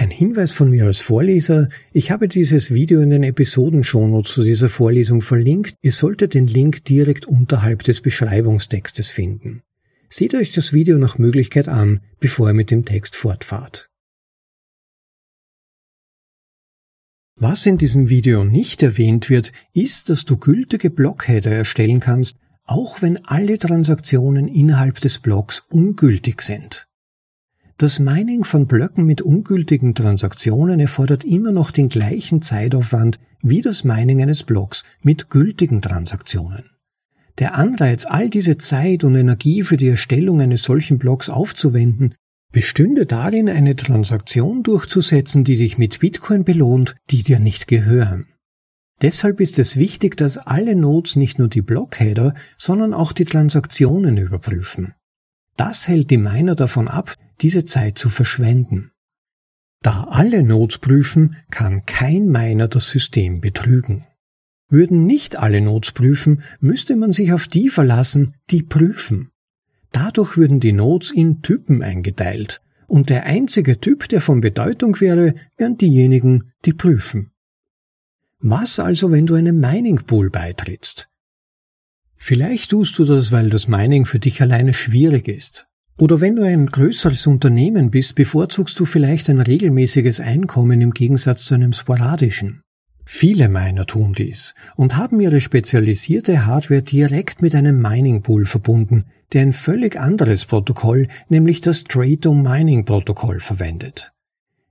Ein 0.00 0.10
Hinweis 0.10 0.50
von 0.50 0.70
mir 0.70 0.86
als 0.86 1.00
Vorleser, 1.02 1.68
ich 1.92 2.10
habe 2.10 2.26
dieses 2.26 2.72
Video 2.72 3.02
in 3.02 3.10
den 3.10 3.22
Episodenshownotes 3.22 4.32
zu 4.32 4.42
dieser 4.42 4.70
Vorlesung 4.70 5.20
verlinkt. 5.20 5.74
Ihr 5.82 5.92
solltet 5.92 6.32
den 6.32 6.46
Link 6.46 6.86
direkt 6.86 7.26
unterhalb 7.26 7.82
des 7.82 8.00
Beschreibungstextes 8.00 9.10
finden. 9.10 9.60
Seht 10.08 10.34
euch 10.34 10.52
das 10.52 10.72
Video 10.72 10.96
nach 10.96 11.18
Möglichkeit 11.18 11.68
an, 11.68 12.00
bevor 12.18 12.48
ihr 12.48 12.54
mit 12.54 12.70
dem 12.70 12.86
Text 12.86 13.14
fortfahrt. 13.14 13.90
Was 17.36 17.66
in 17.66 17.76
diesem 17.76 18.08
Video 18.08 18.42
nicht 18.44 18.82
erwähnt 18.82 19.28
wird, 19.28 19.52
ist, 19.74 20.08
dass 20.08 20.24
du 20.24 20.38
gültige 20.38 20.88
Blockheader 20.88 21.50
erstellen 21.52 22.00
kannst, 22.00 22.36
auch 22.64 23.02
wenn 23.02 23.22
alle 23.26 23.58
Transaktionen 23.58 24.48
innerhalb 24.48 24.98
des 25.02 25.18
Blocks 25.18 25.62
ungültig 25.68 26.40
sind. 26.40 26.86
Das 27.80 27.98
Mining 27.98 28.44
von 28.44 28.66
Blöcken 28.66 29.06
mit 29.06 29.22
ungültigen 29.22 29.94
Transaktionen 29.94 30.80
erfordert 30.80 31.24
immer 31.24 31.50
noch 31.50 31.70
den 31.70 31.88
gleichen 31.88 32.42
Zeitaufwand 32.42 33.18
wie 33.40 33.62
das 33.62 33.84
Mining 33.84 34.20
eines 34.20 34.42
Blocks 34.42 34.84
mit 35.00 35.30
gültigen 35.30 35.80
Transaktionen. 35.80 36.68
Der 37.38 37.54
Anreiz, 37.54 38.04
all 38.04 38.28
diese 38.28 38.58
Zeit 38.58 39.02
und 39.02 39.16
Energie 39.16 39.62
für 39.62 39.78
die 39.78 39.88
Erstellung 39.88 40.42
eines 40.42 40.62
solchen 40.62 40.98
Blocks 40.98 41.30
aufzuwenden, 41.30 42.12
bestünde 42.52 43.06
darin, 43.06 43.48
eine 43.48 43.76
Transaktion 43.76 44.62
durchzusetzen, 44.62 45.44
die 45.44 45.56
dich 45.56 45.78
mit 45.78 46.00
Bitcoin 46.00 46.44
belohnt, 46.44 46.96
die 47.08 47.22
dir 47.22 47.38
nicht 47.38 47.66
gehören. 47.66 48.26
Deshalb 49.00 49.40
ist 49.40 49.58
es 49.58 49.78
wichtig, 49.78 50.18
dass 50.18 50.36
alle 50.36 50.76
Nodes 50.76 51.16
nicht 51.16 51.38
nur 51.38 51.48
die 51.48 51.62
Blockheader, 51.62 52.34
sondern 52.58 52.92
auch 52.92 53.12
die 53.12 53.24
Transaktionen 53.24 54.18
überprüfen. 54.18 54.92
Das 55.56 55.88
hält 55.88 56.10
die 56.10 56.16
Miner 56.16 56.54
davon 56.54 56.88
ab, 56.88 57.16
diese 57.40 57.64
Zeit 57.64 57.98
zu 57.98 58.08
verschwenden. 58.08 58.92
Da 59.82 60.04
alle 60.04 60.42
Nodes 60.42 60.78
prüfen, 60.78 61.36
kann 61.50 61.86
kein 61.86 62.26
Miner 62.28 62.68
das 62.68 62.88
System 62.88 63.40
betrügen. 63.40 64.04
Würden 64.68 65.04
nicht 65.04 65.36
alle 65.36 65.60
Nodes 65.60 65.92
prüfen, 65.92 66.42
müsste 66.60 66.96
man 66.96 67.12
sich 67.12 67.32
auf 67.32 67.48
die 67.48 67.68
verlassen, 67.68 68.34
die 68.50 68.62
prüfen. 68.62 69.30
Dadurch 69.90 70.36
würden 70.36 70.60
die 70.60 70.72
Nodes 70.72 71.10
in 71.10 71.42
Typen 71.42 71.82
eingeteilt, 71.82 72.62
und 72.86 73.08
der 73.08 73.24
einzige 73.24 73.80
Typ, 73.80 74.08
der 74.08 74.20
von 74.20 74.40
Bedeutung 74.40 75.00
wäre, 75.00 75.34
wären 75.56 75.76
diejenigen, 75.76 76.52
die 76.64 76.72
prüfen. 76.72 77.32
Was 78.38 78.78
also, 78.78 79.10
wenn 79.10 79.26
du 79.26 79.34
einem 79.34 79.60
Mining 79.60 80.04
Pool 80.06 80.30
beitrittst? 80.30 81.09
Vielleicht 82.22 82.70
tust 82.70 82.98
du 82.98 83.06
das, 83.06 83.32
weil 83.32 83.48
das 83.48 83.66
Mining 83.66 84.04
für 84.04 84.18
dich 84.18 84.42
alleine 84.42 84.74
schwierig 84.74 85.26
ist. 85.26 85.66
Oder 85.98 86.20
wenn 86.20 86.36
du 86.36 86.42
ein 86.42 86.66
größeres 86.66 87.26
Unternehmen 87.26 87.90
bist, 87.90 88.14
bevorzugst 88.14 88.78
du 88.78 88.84
vielleicht 88.84 89.28
ein 89.30 89.40
regelmäßiges 89.40 90.20
Einkommen 90.20 90.80
im 90.82 90.92
Gegensatz 90.92 91.46
zu 91.46 91.54
einem 91.54 91.72
sporadischen. 91.72 92.60
Viele 93.06 93.48
Miner 93.48 93.86
tun 93.86 94.12
dies 94.12 94.54
und 94.76 94.96
haben 94.96 95.18
ihre 95.18 95.40
spezialisierte 95.40 96.46
Hardware 96.46 96.82
direkt 96.82 97.42
mit 97.42 97.54
einem 97.54 97.80
Mining 97.80 98.22
Pool 98.22 98.44
verbunden, 98.44 99.06
der 99.32 99.42
ein 99.42 99.52
völlig 99.54 99.98
anderes 99.98 100.44
Protokoll, 100.44 101.08
nämlich 101.30 101.62
das 101.62 101.80
Stratum 101.80 102.42
Mining 102.42 102.84
Protokoll 102.84 103.40
verwendet. 103.40 104.12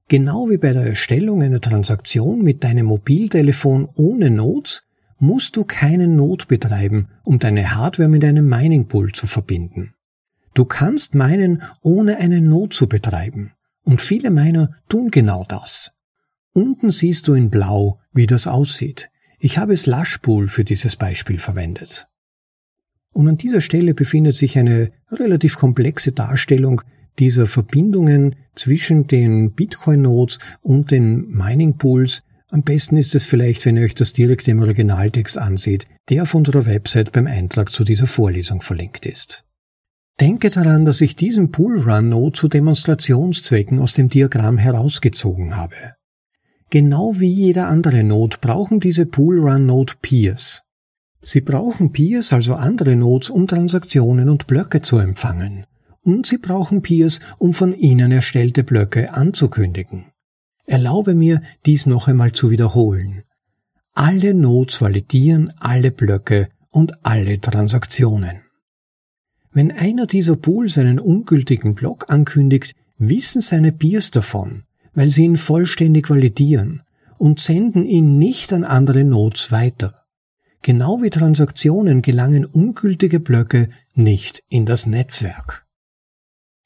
Genau 0.07 0.49
wie 0.49 0.57
bei 0.57 0.71
der 0.71 0.85
Erstellung 0.85 1.41
einer 1.43 1.61
Transaktion 1.61 2.41
mit 2.43 2.63
deinem 2.63 2.85
Mobiltelefon 2.85 3.89
ohne 3.95 4.29
Nodes 4.29 4.83
musst 5.19 5.55
du 5.55 5.65
keinen 5.65 6.15
Node 6.15 6.45
betreiben, 6.47 7.09
um 7.23 7.39
deine 7.39 7.75
Hardware 7.75 8.09
mit 8.09 8.23
einem 8.23 8.47
Mining 8.47 8.87
Pool 8.87 9.11
zu 9.11 9.27
verbinden. 9.27 9.93
Du 10.53 10.65
kannst 10.65 11.13
meinen, 11.13 11.61
ohne 11.81 12.17
einen 12.17 12.49
Node 12.49 12.75
zu 12.75 12.87
betreiben. 12.87 13.51
Und 13.83 14.01
viele 14.01 14.29
Miner 14.29 14.75
tun 14.87 15.11
genau 15.11 15.45
das. 15.47 15.91
Unten 16.53 16.91
siehst 16.91 17.27
du 17.27 17.33
in 17.33 17.49
Blau, 17.49 17.99
wie 18.13 18.27
das 18.27 18.47
aussieht. 18.47 19.09
Ich 19.39 19.57
habe 19.57 19.77
Slushpool 19.77 20.47
für 20.47 20.63
dieses 20.63 20.95
Beispiel 20.95 21.39
verwendet. 21.39 22.07
Und 23.11 23.27
an 23.27 23.37
dieser 23.37 23.61
Stelle 23.61 23.93
befindet 23.93 24.35
sich 24.35 24.57
eine 24.57 24.91
relativ 25.11 25.57
komplexe 25.57 26.11
Darstellung 26.11 26.81
dieser 27.19 27.47
Verbindungen 27.47 28.35
zwischen 28.55 29.07
den 29.07 29.53
Bitcoin-Nodes 29.53 30.39
und 30.61 30.91
den 30.91 31.27
Mining-Pools. 31.29 32.23
Am 32.51 32.63
besten 32.63 32.97
ist 32.97 33.13
es 33.13 33.25
vielleicht, 33.25 33.65
wenn 33.65 33.77
ihr 33.77 33.83
euch 33.83 33.93
das 33.93 34.13
direkt 34.13 34.47
im 34.47 34.59
Originaltext 34.59 35.37
anseht, 35.37 35.87
der 36.09 36.23
auf 36.23 36.33
unserer 36.33 36.65
Website 36.65 37.11
beim 37.11 37.27
Eintrag 37.27 37.69
zu 37.69 37.83
dieser 37.83 38.07
Vorlesung 38.07 38.61
verlinkt 38.61 39.05
ist. 39.05 39.45
Denke 40.19 40.49
daran, 40.49 40.83
dass 40.83 40.99
ich 40.99 41.15
diesen 41.15 41.51
Pool-Run-Node 41.51 42.37
zu 42.37 42.47
Demonstrationszwecken 42.47 43.79
aus 43.79 43.93
dem 43.93 44.09
Diagramm 44.09 44.57
herausgezogen 44.57 45.55
habe. 45.55 45.93
Genau 46.71 47.19
wie 47.19 47.29
jeder 47.29 47.67
andere 47.67 48.03
Node 48.03 48.37
brauchen 48.41 48.79
diese 48.79 49.05
Pool-Run-Node 49.05 49.93
Peers. 50.01 50.63
Sie 51.21 51.41
brauchen 51.41 51.91
Peers, 51.91 52.33
also 52.33 52.55
andere 52.55 52.95
Nodes, 52.95 53.29
um 53.29 53.45
Transaktionen 53.47 54.29
und 54.29 54.47
Blöcke 54.47 54.81
zu 54.81 54.97
empfangen. 54.97 55.65
Und 56.01 56.25
sie 56.25 56.37
brauchen 56.37 56.81
Peers, 56.81 57.19
um 57.37 57.53
von 57.53 57.73
ihnen 57.73 58.11
erstellte 58.11 58.63
Blöcke 58.63 59.13
anzukündigen. 59.13 60.05
Erlaube 60.69 61.15
mir, 61.15 61.41
dies 61.65 61.85
noch 61.85 62.07
einmal 62.07 62.31
zu 62.31 62.49
wiederholen. 62.49 63.23
Alle 63.93 64.33
Nodes 64.33 64.81
validieren 64.81 65.51
alle 65.59 65.91
Blöcke 65.91 66.49
und 66.69 67.05
alle 67.05 67.41
Transaktionen. 67.41 68.41
Wenn 69.51 69.71
einer 69.71 70.05
dieser 70.05 70.35
Pools 70.35 70.77
einen 70.77 70.99
ungültigen 70.99 71.75
Block 71.75 72.09
ankündigt, 72.09 72.75
wissen 72.97 73.41
seine 73.41 73.71
Peers 73.71 74.11
davon 74.11 74.63
weil 74.93 75.09
sie 75.09 75.23
ihn 75.23 75.37
vollständig 75.37 76.09
validieren 76.09 76.81
und 77.17 77.39
senden 77.39 77.85
ihn 77.85 78.17
nicht 78.17 78.51
an 78.53 78.63
andere 78.63 79.03
Nodes 79.03 79.51
weiter. 79.51 80.03
Genau 80.61 81.01
wie 81.01 81.09
Transaktionen 81.09 82.01
gelangen 82.01 82.45
ungültige 82.45 83.19
Blöcke 83.19 83.69
nicht 83.93 84.43
in 84.49 84.65
das 84.65 84.87
Netzwerk. 84.87 85.65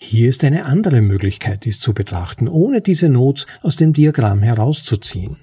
Hier 0.06 0.28
ist 0.28 0.44
eine 0.44 0.66
andere 0.66 1.02
Möglichkeit, 1.02 1.64
dies 1.64 1.80
zu 1.80 1.94
betrachten, 1.94 2.50
ohne 2.50 2.82
diese 2.82 3.08
Nodes 3.08 3.48
aus 3.62 3.78
dem 3.78 3.94
Diagramm 3.94 4.42
herauszuziehen. 4.42 5.38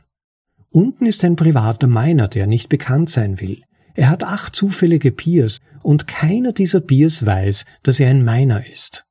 Unten 0.69 1.07
ist 1.07 1.25
ein 1.25 1.35
privater 1.35 1.87
Miner, 1.87 2.29
der 2.29 2.47
nicht 2.47 2.69
bekannt 2.69 3.09
sein 3.09 3.41
will. 3.41 3.63
Er 3.95 4.11
hat 4.11 4.23
acht 4.23 4.55
zufällige 4.55 5.13
Peers 5.13 5.61
und 5.83 6.07
keiner 6.07 6.53
dieser 6.53 6.83
Peers 6.83 7.25
weiß, 7.25 7.65
dass 7.83 7.99
er 8.01 8.11
ein 8.11 8.23
Miner 8.23 8.65
ist. 8.71 9.07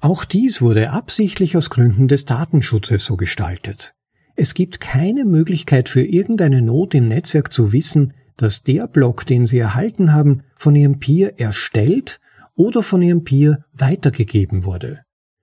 Auch 0.00 0.24
dies 0.24 0.62
wurde 0.62 0.90
absichtlich 0.90 1.58
aus 1.58 1.68
Gründen 1.68 2.08
des 2.08 2.24
Datenschutzes 2.24 3.04
so 3.04 3.18
gestaltet. 3.18 3.92
Es 4.34 4.54
gibt 4.54 4.80
keine 4.80 5.26
Möglichkeit 5.26 5.90
für 5.90 6.02
irgendeine 6.02 6.62
Not 6.62 6.94
im 6.94 7.08
Netzwerk 7.08 7.52
zu 7.52 7.72
wissen, 7.72 8.14
dass 8.38 8.62
der 8.62 8.88
Block, 8.88 9.26
den 9.26 9.44
Sie 9.44 9.58
erhalten 9.58 10.14
haben, 10.14 10.42
von 10.56 10.74
Ihrem 10.74 11.00
Peer 11.00 11.38
erstellt 11.38 12.18
oder 12.56 12.82
von 12.82 13.02
Ihrem 13.02 13.24
Peer 13.24 13.64
weitergegeben 13.72 14.64
wurde. 14.64 15.02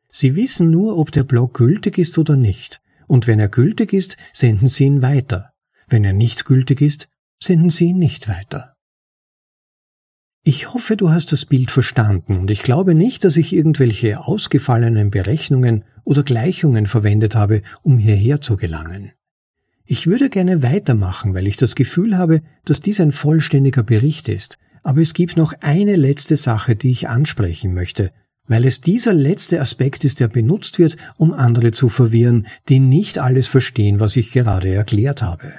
Sie 0.09 0.35
wissen 0.35 0.69
nur, 0.69 0.97
ob 0.97 1.11
der 1.11 1.23
Block 1.23 1.53
gültig 1.53 1.97
ist 1.97 2.17
oder 2.17 2.35
nicht, 2.35 2.81
und 3.07 3.27
wenn 3.27 3.39
er 3.39 3.49
gültig 3.49 3.93
ist, 3.93 4.17
senden 4.33 4.67
Sie 4.67 4.85
ihn 4.85 5.01
weiter. 5.01 5.51
Wenn 5.87 6.03
er 6.03 6.13
nicht 6.13 6.45
gültig 6.45 6.81
ist, 6.81 7.09
senden 7.41 7.69
Sie 7.69 7.85
ihn 7.85 7.97
nicht 7.97 8.27
weiter. 8.27 8.75
Ich 10.43 10.73
hoffe, 10.73 10.97
du 10.97 11.11
hast 11.11 11.31
das 11.31 11.45
Bild 11.45 11.69
verstanden 11.69 12.37
und 12.37 12.49
ich 12.49 12.63
glaube 12.63 12.95
nicht, 12.95 13.23
dass 13.23 13.37
ich 13.37 13.53
irgendwelche 13.53 14.19
ausgefallenen 14.25 15.11
Berechnungen 15.11 15.83
oder 16.03 16.23
Gleichungen 16.23 16.87
verwendet 16.87 17.35
habe, 17.35 17.61
um 17.83 17.99
hierher 17.99 18.41
zu 18.41 18.55
gelangen. 18.55 19.11
Ich 19.85 20.07
würde 20.07 20.29
gerne 20.29 20.63
weitermachen, 20.63 21.35
weil 21.35 21.45
ich 21.45 21.57
das 21.57 21.75
Gefühl 21.75 22.17
habe, 22.17 22.41
dass 22.65 22.81
dies 22.81 22.99
ein 22.99 23.11
vollständiger 23.11 23.83
Bericht 23.83 24.29
ist, 24.29 24.57
aber 24.83 25.01
es 25.01 25.13
gibt 25.13 25.37
noch 25.37 25.53
eine 25.61 25.95
letzte 25.95 26.35
Sache, 26.35 26.75
die 26.75 26.91
ich 26.91 27.09
ansprechen 27.09 27.73
möchte, 27.73 28.11
weil 28.47 28.65
es 28.65 28.81
dieser 28.81 29.13
letzte 29.13 29.61
Aspekt 29.61 30.03
ist, 30.03 30.19
der 30.19 30.27
benutzt 30.27 30.79
wird, 30.79 30.97
um 31.17 31.33
andere 31.33 31.71
zu 31.71 31.89
verwirren, 31.89 32.47
die 32.69 32.79
nicht 32.79 33.17
alles 33.17 33.47
verstehen, 33.47 33.99
was 33.99 34.15
ich 34.15 34.31
gerade 34.31 34.73
erklärt 34.73 35.21
habe. 35.21 35.53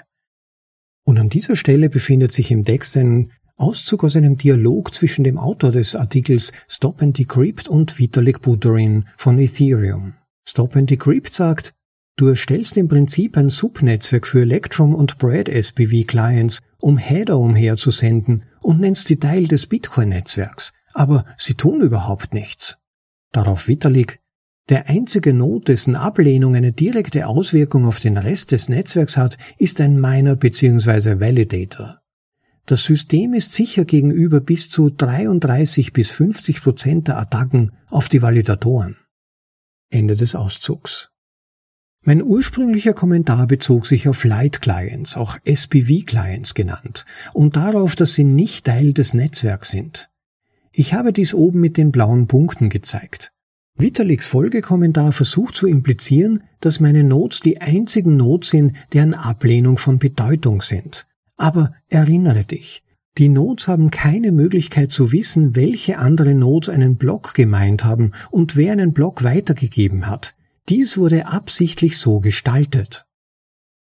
Und 1.04 1.18
an 1.18 1.28
dieser 1.28 1.56
Stelle 1.56 1.88
befindet 1.88 2.32
sich 2.32 2.50
im 2.50 2.64
Text 2.64 2.96
ein 2.96 3.30
Auszug 3.56 4.04
aus 4.04 4.16
einem 4.16 4.36
Dialog 4.36 4.94
zwischen 4.94 5.24
dem 5.24 5.38
Autor 5.38 5.70
des 5.70 5.94
Artikels 5.94 6.52
Stop 6.68 7.02
and 7.02 7.18
Decrypt 7.18 7.68
und 7.68 7.98
Vitalik 7.98 8.40
Buterin 8.40 9.04
von 9.16 9.38
Ethereum. 9.38 10.14
Stop 10.46 10.76
and 10.76 10.90
Decrypt 10.90 11.32
sagt, 11.32 11.72
du 12.16 12.28
erstellst 12.28 12.76
im 12.76 12.88
Prinzip 12.88 13.36
ein 13.36 13.48
Subnetzwerk 13.48 14.26
für 14.26 14.42
Electrum 14.42 14.94
und 14.94 15.18
Bread 15.18 15.48
SPV 15.48 16.06
Clients, 16.06 16.60
um 16.80 16.98
Header 16.98 17.38
umherzusenden 17.38 18.44
und 18.60 18.80
nennst 18.80 19.08
sie 19.08 19.18
Teil 19.18 19.46
des 19.46 19.66
Bitcoin-Netzwerks, 19.66 20.72
aber 20.94 21.24
sie 21.36 21.54
tun 21.54 21.80
überhaupt 21.80 22.34
nichts. 22.34 22.78
Darauf 23.32 23.68
Vitalik, 23.68 24.20
der 24.68 24.88
einzige 24.88 25.34
Not, 25.34 25.68
dessen 25.68 25.96
Ablehnung 25.96 26.54
eine 26.54 26.72
direkte 26.72 27.26
Auswirkung 27.26 27.84
auf 27.84 27.98
den 27.98 28.16
Rest 28.16 28.52
des 28.52 28.68
Netzwerks 28.68 29.16
hat, 29.16 29.36
ist 29.58 29.80
ein 29.80 30.00
Miner 30.00 30.36
bzw. 30.36 31.20
Validator. 31.20 31.98
Das 32.66 32.84
System 32.84 33.34
ist 33.34 33.52
sicher 33.52 33.84
gegenüber 33.84 34.40
bis 34.40 34.70
zu 34.70 34.88
33 34.88 35.92
bis 35.92 36.10
50 36.10 36.62
Prozent 36.62 37.08
der 37.08 37.18
Attacken 37.18 37.72
auf 37.90 38.08
die 38.08 38.22
Validatoren. 38.22 38.98
Ende 39.90 40.14
des 40.14 40.36
Auszugs. 40.36 41.11
Mein 42.04 42.20
ursprünglicher 42.20 42.94
Kommentar 42.94 43.46
bezog 43.46 43.86
sich 43.86 44.08
auf 44.08 44.24
Light 44.24 44.60
Clients, 44.60 45.16
auch 45.16 45.38
SPV 45.44 46.04
Clients 46.04 46.54
genannt, 46.54 47.04
und 47.32 47.54
darauf, 47.54 47.94
dass 47.94 48.14
sie 48.14 48.24
nicht 48.24 48.66
Teil 48.66 48.92
des 48.92 49.14
Netzwerks 49.14 49.70
sind. 49.70 50.10
Ich 50.72 50.94
habe 50.94 51.12
dies 51.12 51.32
oben 51.32 51.60
mit 51.60 51.76
den 51.76 51.92
blauen 51.92 52.26
Punkten 52.26 52.70
gezeigt. 52.70 53.30
Vitaliks 53.76 54.26
Folgekommentar 54.26 55.12
versucht 55.12 55.54
zu 55.54 55.68
implizieren, 55.68 56.42
dass 56.60 56.80
meine 56.80 57.04
Notes 57.04 57.38
die 57.38 57.60
einzigen 57.60 58.16
Notes 58.16 58.50
sind, 58.50 58.74
deren 58.92 59.14
Ablehnung 59.14 59.78
von 59.78 60.00
Bedeutung 60.00 60.60
sind. 60.60 61.06
Aber 61.36 61.72
erinnere 61.88 62.44
dich, 62.44 62.82
die 63.16 63.28
Notes 63.28 63.68
haben 63.68 63.92
keine 63.92 64.32
Möglichkeit 64.32 64.90
zu 64.90 65.12
wissen, 65.12 65.54
welche 65.54 65.98
andere 65.98 66.34
Notes 66.34 66.68
einen 66.68 66.96
Block 66.96 67.34
gemeint 67.34 67.84
haben 67.84 68.10
und 68.30 68.56
wer 68.56 68.72
einen 68.72 68.92
Block 68.92 69.22
weitergegeben 69.22 70.08
hat. 70.08 70.34
Dies 70.68 70.96
wurde 70.96 71.26
absichtlich 71.26 71.98
so 71.98 72.20
gestaltet. 72.20 73.04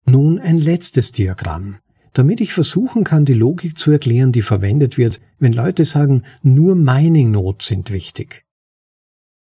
Nun 0.05 0.39
ein 0.39 0.57
letztes 0.57 1.11
Diagramm, 1.11 1.79
damit 2.13 2.41
ich 2.41 2.53
versuchen 2.53 3.03
kann, 3.03 3.25
die 3.25 3.33
Logik 3.33 3.77
zu 3.77 3.91
erklären, 3.91 4.31
die 4.31 4.41
verwendet 4.41 4.97
wird, 4.97 5.19
wenn 5.39 5.53
Leute 5.53 5.85
sagen, 5.85 6.23
nur 6.41 6.75
Mining 6.75 7.31
Nodes 7.31 7.67
sind 7.67 7.91
wichtig. 7.91 8.45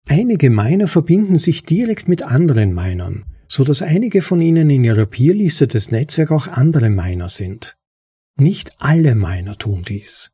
Einige 0.08 0.50
Miner 0.50 0.88
verbinden 0.88 1.36
sich 1.36 1.64
direkt 1.64 2.08
mit 2.08 2.24
anderen 2.24 2.74
Minern, 2.74 3.26
so 3.48 3.64
dass 3.64 3.82
einige 3.82 4.22
von 4.22 4.42
ihnen 4.42 4.70
in 4.70 4.84
ihrer 4.84 5.06
Peerliste 5.06 5.68
des 5.68 5.92
Netzwerks 5.92 6.32
auch 6.32 6.48
andere 6.48 6.90
Miner 6.90 7.30
sind. 7.30 7.76
Nicht 8.38 8.74
alle 8.80 9.16
Miner 9.16 9.58
tun 9.58 9.84
dies. 9.88 10.32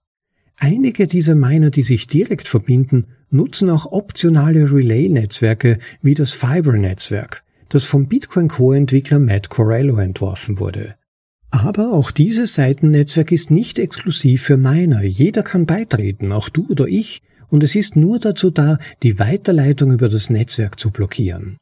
Einige 0.58 1.08
dieser 1.08 1.36
Miner, 1.36 1.72
die 1.72 1.84
sich 1.84 2.08
direkt 2.08 2.48
verbinden, 2.48 3.08
nutzen 3.30 3.70
auch 3.70 3.92
optionale 3.92 4.72
Relay-Netzwerke 4.72 5.80
wie 6.02 6.14
das 6.14 6.32
Fiber-Netzwerk, 6.32 7.44
das 7.70 7.84
vom 7.84 8.08
Bitcoin-Core-Entwickler 8.08 9.20
Matt 9.20 9.50
Corello 9.50 9.98
entworfen 9.98 10.60
wurde. 10.60 10.96
Aber 11.52 11.94
auch 11.94 12.12
dieses 12.12 12.56
Seitennetzwerk 12.56 13.32
ist 13.32 13.50
nicht 13.50 13.80
exklusiv 13.80 14.44
für 14.44 14.58
Miner. 14.58 15.04
Jeder 15.04 15.42
kann 15.42 15.66
beitreten, 15.66 16.32
auch 16.32 16.50
du 16.50 16.68
oder 16.70 16.88
ich, 16.88 17.22
und 17.48 17.64
es 17.64 17.76
ist 17.76 17.96
nur 17.96 18.20
dazu 18.20 18.50
da, 18.50 18.78
die 19.04 19.20
Weiterleitung 19.20 19.92
über 19.92 20.10
das 20.10 20.30
Netzwerk 20.30 20.80
zu 20.80 20.92
blockieren. 20.92 21.58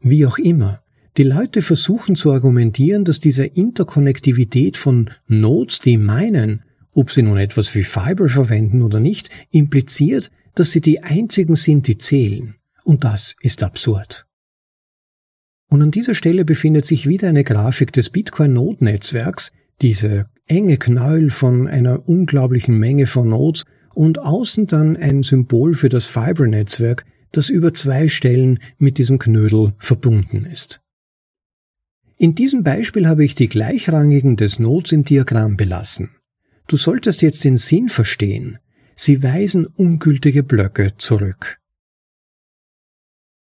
Wie 0.00 0.26
auch 0.26 0.36
immer, 0.36 0.82
die 1.16 1.22
Leute 1.22 1.62
versuchen 1.62 2.16
zu 2.16 2.32
argumentieren, 2.32 3.04
dass 3.04 3.20
diese 3.20 3.46
Interkonnektivität 3.46 4.76
von 4.76 5.10
Nodes, 5.26 5.78
die 5.78 5.96
meinen, 5.96 6.64
ob 6.94 7.10
sie 7.10 7.22
nun 7.22 7.38
etwas 7.38 7.74
wie 7.74 7.82
Fiber 7.82 8.28
verwenden 8.28 8.82
oder 8.82 9.00
nicht, 9.00 9.28
impliziert, 9.50 10.30
dass 10.54 10.70
sie 10.70 10.80
die 10.80 11.02
einzigen 11.02 11.56
sind, 11.56 11.86
die 11.86 11.98
zählen. 11.98 12.54
Und 12.84 13.04
das 13.04 13.34
ist 13.40 13.62
absurd. 13.62 14.26
Und 15.68 15.82
an 15.82 15.90
dieser 15.90 16.14
Stelle 16.14 16.44
befindet 16.44 16.84
sich 16.84 17.08
wieder 17.08 17.28
eine 17.28 17.44
Grafik 17.44 17.92
des 17.92 18.10
Bitcoin-Node-Netzwerks, 18.10 19.50
diese 19.82 20.26
enge 20.46 20.76
Knäuel 20.76 21.30
von 21.30 21.66
einer 21.66 22.08
unglaublichen 22.08 22.78
Menge 22.78 23.06
von 23.06 23.28
Nodes 23.28 23.64
und 23.94 24.18
außen 24.18 24.66
dann 24.66 24.96
ein 24.96 25.22
Symbol 25.22 25.74
für 25.74 25.88
das 25.88 26.06
Fiber-Netzwerk, 26.06 27.04
das 27.32 27.48
über 27.48 27.74
zwei 27.74 28.08
Stellen 28.08 28.60
mit 28.78 28.98
diesem 28.98 29.18
Knödel 29.18 29.74
verbunden 29.78 30.44
ist. 30.44 30.80
In 32.16 32.34
diesem 32.34 32.62
Beispiel 32.62 33.08
habe 33.08 33.24
ich 33.24 33.34
die 33.34 33.48
Gleichrangigen 33.48 34.36
des 34.36 34.60
Nodes 34.60 34.92
im 34.92 35.04
Diagramm 35.04 35.56
belassen. 35.56 36.10
Du 36.66 36.76
solltest 36.76 37.22
jetzt 37.22 37.44
den 37.44 37.56
Sinn 37.56 37.88
verstehen. 37.88 38.58
Sie 38.96 39.22
weisen 39.22 39.66
ungültige 39.66 40.42
Blöcke 40.42 40.96
zurück. 40.96 41.60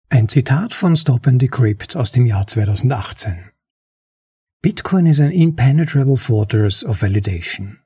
Ein 0.09 0.29
Zitat 0.29 0.75
von 0.75 0.97
Stop 0.97 1.27
and 1.27 1.41
Decrypt 1.41 1.97
aus 1.97 2.13
dem 2.13 2.27
Jahr 2.27 2.47
2018. 2.47 3.51
Bitcoin 4.63 5.07
is 5.07 5.21
an 5.21 5.31
impenetrable 5.31 6.17
fortress 6.17 6.83
of 6.83 7.03
validation. 7.03 7.79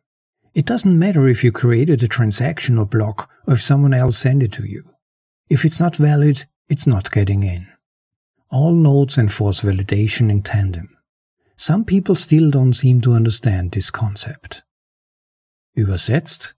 It 0.55 0.69
doesn't 0.69 0.99
matter 0.99 1.27
if 1.27 1.43
you 1.43 1.53
created 1.53 2.03
a 2.03 2.09
transaction 2.09 2.79
or 2.79 2.87
block 2.87 3.29
or 3.47 3.55
if 3.55 3.63
someone 3.63 3.93
else 3.93 4.19
sent 4.19 4.43
it 4.43 4.53
to 4.53 4.65
you. 4.65 4.83
If 5.49 5.65
it's 5.65 5.81
not 5.81 5.97
valid, 5.97 6.47
it's 6.69 6.87
not 6.87 7.11
getting 7.11 7.43
in. 7.43 7.67
All 8.51 8.73
nodes 8.73 9.19
enforce 9.19 9.63
validation 9.63 10.31
in 10.31 10.43
tandem. 10.43 10.97
Some 11.57 11.85
people 11.85 12.15
still 12.15 12.51
don't 12.51 12.75
seem 12.75 13.01
to 13.03 13.15
understand 13.15 13.73
this 13.73 13.91
concept. 13.91 14.63
Übersetzt 15.79 16.57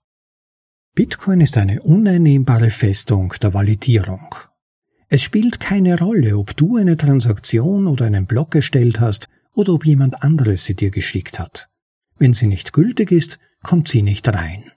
Bitcoin 0.95 1.41
ist 1.41 1.55
eine 1.55 1.83
uneinnehmbare 1.83 2.71
Festung 2.71 3.31
der 3.39 3.53
Validierung. 3.53 4.33
Es 5.09 5.21
spielt 5.21 5.59
keine 5.59 5.99
Rolle, 5.99 6.39
ob 6.39 6.57
du 6.57 6.77
eine 6.77 6.97
Transaktion 6.97 7.85
oder 7.85 8.05
einen 8.05 8.25
Block 8.25 8.55
erstellt 8.55 8.99
hast 8.99 9.29
oder 9.53 9.73
ob 9.73 9.85
jemand 9.85 10.23
anderes 10.23 10.65
sie 10.65 10.75
dir 10.75 10.89
geschickt 10.89 11.37
hat. 11.37 11.69
Wenn 12.17 12.33
sie 12.33 12.47
nicht 12.47 12.73
gültig 12.73 13.11
ist, 13.11 13.37
kommt 13.61 13.89
sie 13.89 14.01
nicht 14.01 14.27
rein. 14.27 14.71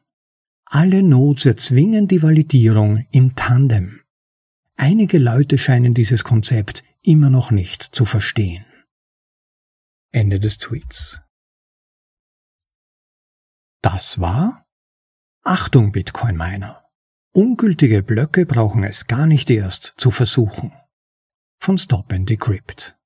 Alle 0.67 1.03
Nodes 1.03 1.47
erzwingen 1.47 2.07
die 2.07 2.23
Validierung 2.23 3.07
im 3.13 3.35
Tandem. 3.37 4.03
Einige 4.77 5.17
Leute 5.17 5.57
scheinen 5.57 5.95
dieses 5.95 6.23
Konzept 6.23 6.85
immer 7.01 7.31
noch 7.31 7.51
nicht 7.51 7.83
zu 7.83 8.05
verstehen. 8.05 8.67
Ende 10.13 10.39
des 10.39 10.59
Tweets. 10.59 11.24
Das 13.85 14.18
war 14.18 14.64
Achtung 15.42 15.92
Bitcoin-Miner. 15.92 16.85
Ungültige 17.35 18.03
Blöcke 18.03 18.47
brauchen 18.47 18.83
es 18.83 19.09
gar 19.09 19.27
nicht 19.27 19.51
erst 19.51 19.92
zu 19.99 20.11
versuchen. 20.11 20.73
Von 21.61 21.77
Stop 21.77 22.11
and 22.11 22.31
Decrypt. 22.31 22.97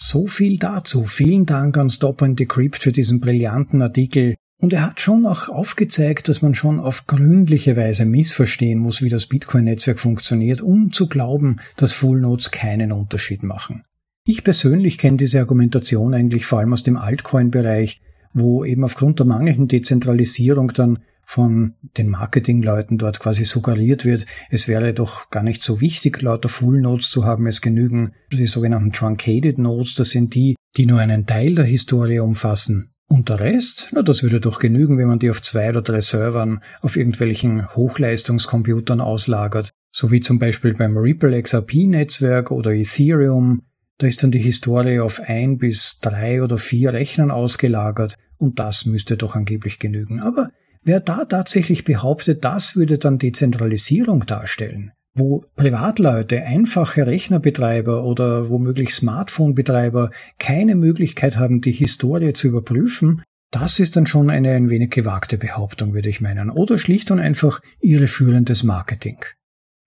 So 0.00 0.26
viel 0.26 0.56
dazu. 0.56 1.04
Vielen 1.04 1.44
Dank 1.44 1.76
an 1.76 1.90
Stop 1.90 2.22
and 2.22 2.40
Decrypt 2.40 2.82
für 2.82 2.90
diesen 2.90 3.20
brillanten 3.20 3.82
Artikel. 3.82 4.36
Und 4.58 4.72
er 4.72 4.80
hat 4.80 4.98
schon 4.98 5.26
auch 5.26 5.50
aufgezeigt, 5.50 6.30
dass 6.30 6.40
man 6.40 6.54
schon 6.54 6.80
auf 6.80 7.06
gründliche 7.06 7.76
Weise 7.76 8.06
missverstehen 8.06 8.78
muss, 8.78 9.02
wie 9.02 9.10
das 9.10 9.26
Bitcoin-Netzwerk 9.26 10.00
funktioniert, 10.00 10.62
um 10.62 10.90
zu 10.90 11.06
glauben, 11.06 11.60
dass 11.76 11.92
Full 11.92 12.22
Nodes 12.22 12.50
keinen 12.50 12.92
Unterschied 12.92 13.42
machen. 13.42 13.84
Ich 14.24 14.42
persönlich 14.42 14.96
kenne 14.96 15.18
diese 15.18 15.38
Argumentation 15.40 16.14
eigentlich 16.14 16.46
vor 16.46 16.60
allem 16.60 16.72
aus 16.72 16.82
dem 16.82 16.96
Altcoin-Bereich, 16.96 18.00
wo 18.36 18.64
eben 18.64 18.84
aufgrund 18.84 19.18
der 19.18 19.26
mangelnden 19.26 19.66
Dezentralisierung 19.66 20.72
dann 20.74 20.98
von 21.24 21.74
den 21.96 22.08
Marketingleuten 22.10 22.98
dort 22.98 23.18
quasi 23.18 23.44
suggeriert 23.44 24.04
wird, 24.04 24.26
es 24.50 24.68
wäre 24.68 24.92
doch 24.92 25.30
gar 25.30 25.42
nicht 25.42 25.60
so 25.60 25.80
wichtig, 25.80 26.20
lauter 26.22 26.48
Full 26.48 26.80
Nodes 26.80 27.10
zu 27.10 27.24
haben. 27.24 27.46
Es 27.46 27.62
genügen 27.62 28.12
die 28.30 28.46
sogenannten 28.46 28.92
Truncated 28.92 29.58
Nodes, 29.58 29.94
das 29.94 30.10
sind 30.10 30.34
die, 30.34 30.54
die 30.76 30.86
nur 30.86 31.00
einen 31.00 31.26
Teil 31.26 31.54
der 31.54 31.64
Historie 31.64 32.20
umfassen. 32.20 32.92
Und 33.08 33.28
der 33.28 33.40
Rest, 33.40 33.90
na, 33.92 34.02
das 34.02 34.22
würde 34.22 34.40
doch 34.40 34.58
genügen, 34.58 34.98
wenn 34.98 35.08
man 35.08 35.18
die 35.18 35.30
auf 35.30 35.40
zwei 35.40 35.70
oder 35.70 35.82
drei 35.82 36.00
Servern 36.00 36.60
auf 36.82 36.96
irgendwelchen 36.96 37.74
Hochleistungscomputern 37.74 39.00
auslagert, 39.00 39.70
so 39.92 40.10
wie 40.10 40.20
zum 40.20 40.38
Beispiel 40.38 40.74
beim 40.74 40.96
Ripple 40.96 41.40
XRP-Netzwerk 41.40 42.50
oder 42.50 42.72
Ethereum. 42.72 43.62
Da 43.98 44.06
ist 44.06 44.22
dann 44.22 44.30
die 44.30 44.40
Historie 44.40 45.00
auf 45.00 45.22
ein 45.24 45.56
bis 45.56 46.00
drei 46.00 46.42
oder 46.42 46.58
vier 46.58 46.92
Rechnern 46.92 47.30
ausgelagert 47.30 48.16
und 48.38 48.58
das 48.58 48.86
müsste 48.86 49.16
doch 49.16 49.34
angeblich 49.34 49.78
genügen. 49.78 50.20
Aber 50.20 50.50
wer 50.82 51.00
da 51.00 51.24
tatsächlich 51.24 51.84
behauptet, 51.84 52.44
das 52.44 52.76
würde 52.76 52.98
dann 52.98 53.18
Dezentralisierung 53.18 54.26
darstellen, 54.26 54.92
wo 55.14 55.44
Privatleute, 55.56 56.42
einfache 56.42 57.06
Rechnerbetreiber 57.06 58.04
oder 58.04 58.48
womöglich 58.48 58.94
Smartphone-Betreiber 58.94 60.10
keine 60.38 60.74
Möglichkeit 60.74 61.38
haben, 61.38 61.60
die 61.60 61.72
Historie 61.72 62.32
zu 62.32 62.48
überprüfen, 62.48 63.22
das 63.50 63.78
ist 63.78 63.96
dann 63.96 64.06
schon 64.06 64.28
eine 64.28 64.52
ein 64.52 64.70
wenig 64.70 64.90
gewagte 64.90 65.38
Behauptung, 65.38 65.94
würde 65.94 66.08
ich 66.08 66.20
meinen, 66.20 66.50
oder 66.50 66.78
schlicht 66.78 67.10
und 67.10 67.20
einfach 67.20 67.60
irreführendes 67.80 68.64
Marketing. 68.64 69.18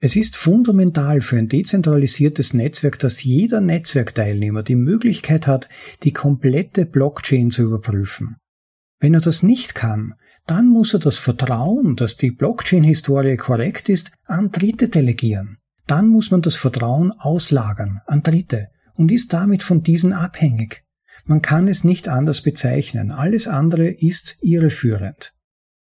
Es 0.02 0.16
ist 0.16 0.38
fundamental 0.38 1.20
für 1.20 1.38
ein 1.38 1.50
dezentralisiertes 1.50 2.54
Netzwerk, 2.54 3.00
dass 3.00 3.24
jeder 3.24 3.60
Netzwerkteilnehmer 3.60 4.64
die 4.64 4.78
Möglichkeit 4.78 5.46
hat, 5.46 5.68
die 6.04 6.14
komplette 6.14 6.86
Blockchain 6.86 7.52
zu 7.52 7.64
überprüfen. 7.64 8.38
Wenn 9.02 9.14
er 9.14 9.20
das 9.20 9.44
nicht 9.44 9.76
kann, 9.76 10.14
dann 10.46 10.68
muss 10.68 10.94
er 10.94 11.00
das 11.00 11.18
Vertrauen, 11.18 11.98
dass 11.98 12.16
die 12.16 12.32
Blockchain-Historie 12.32 13.36
korrekt 13.36 13.90
ist, 13.90 14.14
an 14.26 14.52
Dritte 14.52 14.88
delegieren. 14.88 15.58
Dann 15.86 16.08
muss 16.08 16.32
man 16.32 16.42
das 16.42 16.56
Vertrauen 16.56 17.12
auslagern 17.12 18.02
an 18.06 18.24
Dritte 18.24 18.70
und 18.94 19.12
ist 19.12 19.34
damit 19.34 19.64
von 19.64 19.84
diesen 19.84 20.14
abhängig. 20.14 20.84
Man 21.26 21.42
kann 21.42 21.68
es 21.68 21.84
nicht 21.84 22.08
anders 22.08 22.42
bezeichnen. 22.42 23.12
Alles 23.12 23.48
andere 23.48 23.90
ist 23.90 24.38
irreführend. 24.42 25.34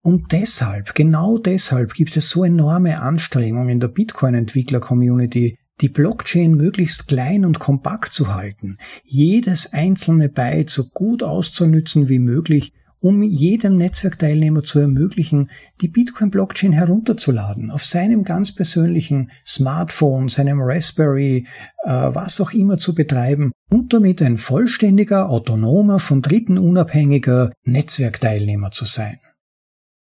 Und 0.02 0.32
deshalb, 0.32 0.94
genau 0.94 1.38
deshalb 1.38 1.92
gibt 1.92 2.16
es 2.16 2.30
so 2.30 2.44
enorme 2.44 3.00
Anstrengungen 3.00 3.68
in 3.68 3.80
der 3.80 3.88
Bitcoin-Entwickler-Community, 3.88 5.58
die 5.80 5.88
Blockchain 5.88 6.54
möglichst 6.54 7.08
klein 7.08 7.44
und 7.44 7.58
kompakt 7.58 8.12
zu 8.12 8.34
halten, 8.34 8.76
jedes 9.04 9.72
einzelne 9.72 10.28
Byte 10.28 10.70
so 10.70 10.84
gut 10.92 11.22
auszunützen 11.22 12.08
wie 12.08 12.18
möglich 12.18 12.72
um 13.00 13.22
jedem 13.22 13.78
Netzwerkteilnehmer 13.78 14.62
zu 14.62 14.78
ermöglichen, 14.78 15.50
die 15.80 15.88
Bitcoin-Blockchain 15.88 16.72
herunterzuladen, 16.72 17.70
auf 17.70 17.84
seinem 17.84 18.24
ganz 18.24 18.54
persönlichen 18.54 19.30
Smartphone, 19.46 20.28
seinem 20.28 20.60
Raspberry, 20.60 21.46
äh, 21.84 21.90
was 21.90 22.40
auch 22.40 22.52
immer 22.52 22.76
zu 22.76 22.94
betreiben 22.94 23.52
und 23.70 23.92
damit 23.94 24.20
ein 24.22 24.36
vollständiger, 24.36 25.30
autonomer, 25.30 25.98
von 25.98 26.20
Dritten 26.20 26.58
unabhängiger 26.58 27.50
Netzwerkteilnehmer 27.64 28.70
zu 28.70 28.84
sein. 28.84 29.18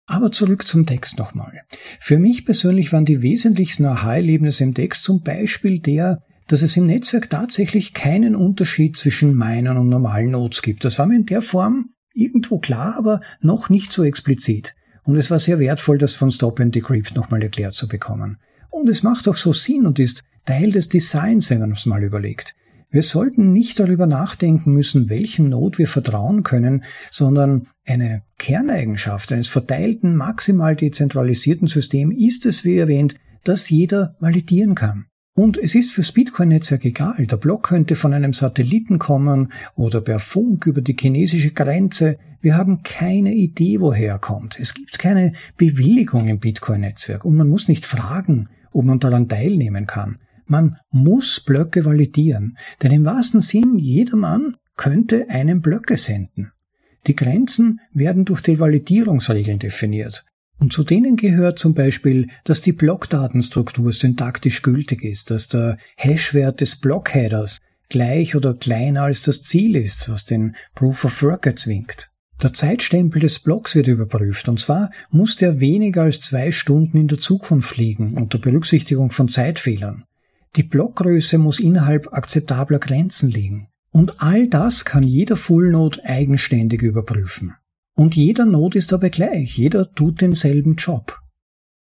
Aber 0.07 0.31
zurück 0.31 0.65
zum 0.65 0.85
Text 0.85 1.19
nochmal. 1.19 1.61
Für 1.99 2.17
mich 2.17 2.45
persönlich 2.45 2.93
waren 2.93 3.05
die 3.05 3.21
wesentlichsten 3.21 3.85
Aha-Erlebnisse 3.85 4.63
im 4.63 4.73
Text 4.73 5.03
zum 5.03 5.21
Beispiel 5.21 5.79
der, 5.79 6.23
dass 6.47 6.61
es 6.61 6.77
im 6.77 6.85
Netzwerk 6.85 7.29
tatsächlich 7.29 7.93
keinen 7.93 8.33
Unterschied 8.33 8.95
zwischen 8.95 9.35
meinen 9.35 9.77
und 9.77 9.89
normalen 9.89 10.31
Nodes 10.31 10.61
gibt. 10.61 10.85
Das 10.85 10.97
war 10.97 11.05
mir 11.07 11.17
in 11.17 11.25
der 11.25 11.41
Form 11.41 11.89
irgendwo 12.13 12.57
klar, 12.59 12.95
aber 12.97 13.19
noch 13.41 13.69
nicht 13.69 13.91
so 13.91 14.05
explizit. 14.05 14.75
Und 15.03 15.17
es 15.17 15.29
war 15.29 15.39
sehr 15.39 15.59
wertvoll, 15.59 15.97
das 15.97 16.15
von 16.15 16.31
Stop 16.31 16.61
and 16.61 16.73
Decrypt 16.73 17.15
nochmal 17.15 17.43
erklärt 17.43 17.73
zu 17.73 17.89
bekommen. 17.89 18.37
Und 18.69 18.87
es 18.87 19.03
macht 19.03 19.27
auch 19.27 19.35
so 19.35 19.51
Sinn 19.51 19.85
und 19.85 19.99
ist 19.99 20.23
Teil 20.45 20.71
des 20.71 20.87
Designs, 20.87 21.49
wenn 21.49 21.59
man 21.59 21.73
es 21.73 21.85
mal 21.85 22.03
überlegt. 22.03 22.55
Wir 22.89 23.03
sollten 23.03 23.51
nicht 23.51 23.79
darüber 23.79 24.07
nachdenken 24.07 24.71
müssen, 24.71 25.09
welchem 25.09 25.49
Node 25.49 25.77
wir 25.77 25.87
vertrauen 25.87 26.43
können, 26.43 26.83
sondern 27.11 27.67
eine 27.85 28.23
Kerneigenschaft 28.37 29.33
eines 29.33 29.49
verteilten, 29.49 30.15
maximal 30.15 30.75
dezentralisierten 30.75 31.67
Systems 31.67 32.15
ist 32.17 32.45
es, 32.45 32.63
wie 32.63 32.77
erwähnt, 32.77 33.15
dass 33.43 33.69
jeder 33.69 34.15
validieren 34.19 34.75
kann. 34.75 35.05
Und 35.35 35.57
es 35.57 35.75
ist 35.75 35.91
fürs 35.91 36.13
Bitcoin-Netzwerk 36.13 36.85
egal. 36.85 37.27
Der 37.27 37.37
Block 37.37 37.67
könnte 37.67 37.95
von 37.95 38.13
einem 38.13 38.33
Satelliten 38.33 38.97
kommen 38.99 39.51
oder 39.75 40.01
per 40.01 40.19
Funk 40.19 40.65
über 40.65 40.81
die 40.81 40.95
chinesische 40.99 41.51
Grenze. 41.51 42.17
Wir 42.41 42.57
haben 42.57 42.81
keine 42.83 43.35
Idee, 43.35 43.79
woher 43.79 44.13
er 44.13 44.19
kommt. 44.19 44.57
Es 44.59 44.73
gibt 44.73 44.97
keine 44.97 45.33
Bewilligung 45.57 46.27
im 46.27 46.39
Bitcoin-Netzwerk 46.39 47.23
und 47.25 47.35
man 47.35 47.49
muss 47.49 47.67
nicht 47.67 47.85
fragen, 47.85 48.49
ob 48.71 48.85
man 48.85 48.99
daran 48.99 49.29
teilnehmen 49.29 49.85
kann. 49.85 50.17
Man 50.47 50.77
muss 50.89 51.39
Blöcke 51.41 51.85
validieren, 51.85 52.57
denn 52.81 52.91
im 52.91 53.05
wahrsten 53.05 53.41
Sinn 53.41 53.77
jedermann 53.77 54.55
könnte 54.75 55.29
einen 55.29 55.61
Blöcke 55.61 55.97
senden. 55.97 56.51
Die 57.05 57.15
Grenzen 57.15 57.79
werden 57.93 58.25
durch 58.25 58.41
die 58.41 58.59
Validierungsregeln 58.59 59.59
definiert. 59.59 60.25
Und 60.59 60.73
zu 60.73 60.83
denen 60.83 61.17
gehört 61.17 61.59
zum 61.59 61.73
Beispiel, 61.73 62.27
dass 62.43 62.61
die 62.61 62.71
Blockdatenstruktur 62.71 63.93
syntaktisch 63.93 64.61
gültig 64.63 65.03
ist, 65.03 65.29
dass 65.29 65.47
der 65.47 65.77
Hashwert 65.97 66.61
des 66.61 66.79
Blockheaders 66.79 67.59
gleich 67.89 68.35
oder 68.35 68.53
kleiner 68.53 69.03
als 69.03 69.23
das 69.23 69.43
Ziel 69.43 69.75
ist, 69.75 70.09
was 70.09 70.25
den 70.25 70.55
Proof 70.73 71.05
of 71.05 71.23
Work 71.23 71.45
erzwingt. 71.45 72.11
Der 72.41 72.53
Zeitstempel 72.53 73.21
des 73.21 73.39
Blocks 73.39 73.75
wird 73.75 73.87
überprüft, 73.87 74.47
und 74.47 74.59
zwar 74.59 74.91
muss 75.09 75.37
der 75.37 75.59
weniger 75.59 76.03
als 76.03 76.21
zwei 76.21 76.51
Stunden 76.51 76.97
in 76.97 77.07
der 77.07 77.17
Zukunft 77.17 77.77
liegen, 77.77 78.15
unter 78.15 78.37
Berücksichtigung 78.37 79.09
von 79.09 79.27
Zeitfehlern. 79.27 80.05
Die 80.55 80.63
Blockgröße 80.63 81.37
muss 81.37 81.59
innerhalb 81.59 82.13
akzeptabler 82.13 82.79
Grenzen 82.79 83.29
liegen. 83.29 83.67
Und 83.91 84.21
all 84.21 84.47
das 84.47 84.85
kann 84.85 85.03
jeder 85.03 85.35
Full 85.35 85.71
Node 85.71 86.03
eigenständig 86.03 86.81
überprüfen. 86.81 87.55
Und 87.95 88.15
jeder 88.15 88.45
Node 88.45 88.77
ist 88.77 88.91
dabei 88.91 89.09
gleich, 89.09 89.57
jeder 89.57 89.91
tut 89.93 90.21
denselben 90.21 90.75
Job. 90.75 91.19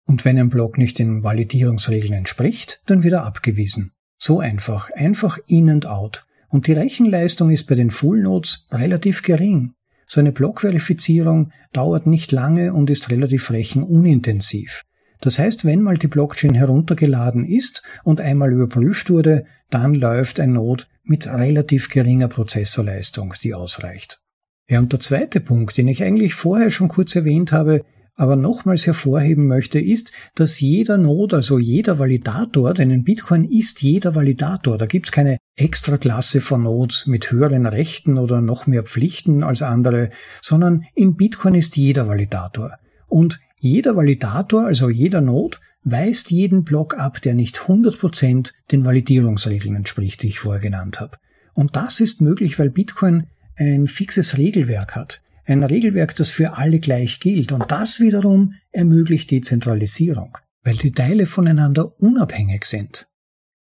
Und 0.07 0.25
wenn 0.25 0.39
ein 0.39 0.49
Block 0.49 0.79
nicht 0.79 0.99
den 0.99 1.23
Validierungsregeln 1.25 2.15
entspricht, 2.15 2.81
dann 2.87 3.03
wird 3.03 3.15
er 3.15 3.25
abgewiesen. 3.25 3.93
So 4.19 4.41
einfach, 4.41 4.91
einfach 4.93 5.39
in 5.47 5.69
and 5.69 5.87
out. 5.87 6.25
Und 6.49 6.69
die 6.69 6.73
Rechenleistung 6.73 7.51
ist 7.51 7.67
bei 7.67 7.75
den 7.75 7.91
Full 7.91 8.23
Nodes 8.23 8.67
relativ 8.71 9.23
gering. 9.23 9.75
So 10.07 10.21
eine 10.21 10.33
Blockverifizierung 10.33 11.53
dauert 11.73 12.07
nicht 12.07 12.33
lange 12.33 12.73
und 12.73 12.89
ist 12.89 13.11
relativ 13.11 13.51
rechenunintensiv. 13.51 14.83
Das 15.21 15.39
heißt, 15.39 15.65
wenn 15.65 15.83
mal 15.83 15.99
die 15.99 16.09
Blockchain 16.09 16.55
heruntergeladen 16.55 17.45
ist 17.45 17.83
und 18.05 18.21
einmal 18.21 18.53
überprüft 18.53 19.11
wurde, 19.11 19.45
dann 19.71 19.95
läuft 19.95 20.41
ein 20.41 20.53
Node 20.53 20.85
mit 21.05 21.27
relativ 21.27 21.89
geringer 21.89 22.29
Prozessorleistung, 22.29 23.35
die 23.43 23.55
ausreicht. 23.55 24.21
Ja, 24.69 24.81
und 24.81 24.93
der 24.93 25.01
zweite 25.01 25.41
Punkt, 25.41 25.79
den 25.79 25.89
ich 25.89 26.03
eigentlich 26.03 26.35
vorher 26.35 26.71
schon 26.71 26.89
kurz 26.89 27.15
erwähnt 27.15 27.53
habe, 27.53 27.85
aber 28.17 28.35
nochmals 28.35 28.87
hervorheben 28.87 29.47
möchte, 29.47 29.79
ist, 29.79 30.11
dass 30.35 30.59
jeder 30.59 30.97
Node, 30.97 31.37
also 31.37 31.59
jeder 31.59 31.99
Validator, 31.99 32.73
denn 32.73 32.91
in 32.91 33.05
Bitcoin 33.05 33.45
ist 33.45 33.83
jeder 33.83 34.15
Validator, 34.15 34.79
da 34.79 34.87
gibt 34.87 35.07
es 35.07 35.13
keine 35.13 35.37
extra 35.55 35.99
Klasse 35.99 36.41
von 36.41 36.63
Nodes 36.63 37.07
mit 37.07 37.31
höheren 37.31 37.67
Rechten 37.67 38.17
oder 38.17 38.41
noch 38.41 38.67
mehr 38.67 38.85
Pflichten 38.85 39.45
als 39.45 39.63
andere, 39.63 40.11
sondern 40.41 40.87
in 40.95 41.17
Bitcoin 41.17 41.55
ist 41.55 41.77
jeder 41.77 42.09
Validator. 42.09 42.79
Und 43.07 43.39
jeder 43.59 43.97
Validator, 43.97 44.67
also 44.67 44.89
jeder 44.89 45.21
Node, 45.21 45.59
weist 45.83 46.31
jeden 46.31 46.65
Block 46.65 46.99
ab, 46.99 47.23
der 47.23 47.35
nicht 47.35 47.57
100% 47.57 48.53
den 48.73 48.85
Validierungsregeln 48.85 49.77
entspricht, 49.77 50.23
die 50.23 50.29
ich 50.29 50.41
vorher 50.41 50.61
genannt 50.61 51.01
habe. 51.01 51.17
Und 51.55 51.77
das 51.77 52.01
ist 52.01 52.21
möglich, 52.21 52.59
weil 52.59 52.71
Bitcoin 52.71 53.29
ein 53.57 53.87
fixes 53.87 54.37
Regelwerk 54.37 54.95
hat. 54.95 55.23
Ein 55.45 55.63
Regelwerk, 55.63 56.15
das 56.17 56.29
für 56.29 56.57
alle 56.57 56.81
gleich 56.81 57.21
gilt. 57.21 57.53
Und 57.53 57.71
das 57.71 58.01
wiederum 58.01 58.55
ermöglicht 58.73 59.31
Dezentralisierung, 59.31 60.37
weil 60.65 60.75
die 60.75 60.93
Teile 60.93 61.25
voneinander 61.25 62.01
unabhängig 62.01 62.65
sind. 62.65 63.09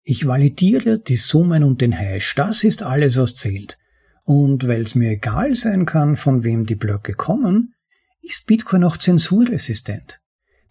Ich 0.03 0.27
validiere 0.27 0.99
die 0.99 1.15
Summen 1.15 1.63
und 1.63 1.81
den 1.81 1.93
Hash. 1.93 2.35
Das 2.35 2.63
ist 2.63 2.83
alles, 2.83 3.17
was 3.17 3.35
zählt. 3.35 3.77
Und 4.23 4.67
weil 4.67 4.81
es 4.81 4.93
mir 4.93 5.11
egal 5.11 5.55
sein 5.55 5.85
kann, 5.85 6.15
von 6.15 6.43
wem 6.43 6.65
die 6.65 6.75
Blöcke 6.75 7.13
kommen, 7.13 7.73
ist 8.21 8.47
Bitcoin 8.47 8.83
auch 8.83 8.97
zensurresistent. 8.97 10.19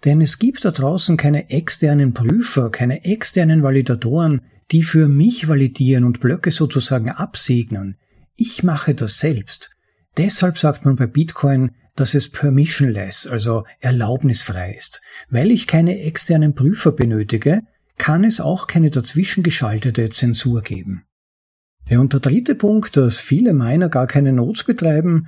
Denn 0.05 0.21
es 0.21 0.39
gibt 0.39 0.65
da 0.65 0.71
draußen 0.71 1.17
keine 1.17 1.51
externen 1.51 2.15
Prüfer, 2.15 2.71
keine 2.71 3.05
externen 3.05 3.63
Validatoren, 3.63 4.43
die 4.71 4.83
für 4.83 5.09
mich 5.09 5.49
validieren 5.49 6.05
und 6.05 6.21
Blöcke 6.21 6.51
sozusagen 6.51 7.11
absegnen. 7.11 7.97
Ich 8.37 8.63
mache 8.63 8.95
das 8.95 9.19
selbst. 9.19 9.71
Deshalb 10.17 10.59
sagt 10.59 10.85
man 10.85 10.97
bei 10.97 11.07
Bitcoin, 11.07 11.73
dass 11.97 12.15
es 12.15 12.31
permissionless, 12.31 13.27
also 13.27 13.65
erlaubnisfrei 13.81 14.75
ist. 14.77 15.01
Weil 15.31 15.51
ich 15.51 15.67
keine 15.67 16.01
externen 16.01 16.55
Prüfer 16.55 16.93
benötige, 16.93 17.63
kann 17.97 18.23
es 18.23 18.41
auch 18.41 18.69
keine 18.69 18.91
dazwischen 18.91 19.43
geschaltete 19.43 20.09
Zensur 20.11 20.63
geben. 20.63 21.05
Ja, 21.89 21.99
und 21.99 22.13
der 22.13 22.21
dritte 22.21 22.55
Punkt, 22.55 22.97
dass 22.97 23.19
viele 23.19 23.53
Miner 23.53 23.89
gar 23.89 24.07
keine 24.07 24.33
Notes 24.33 24.65
betreiben, 24.65 25.27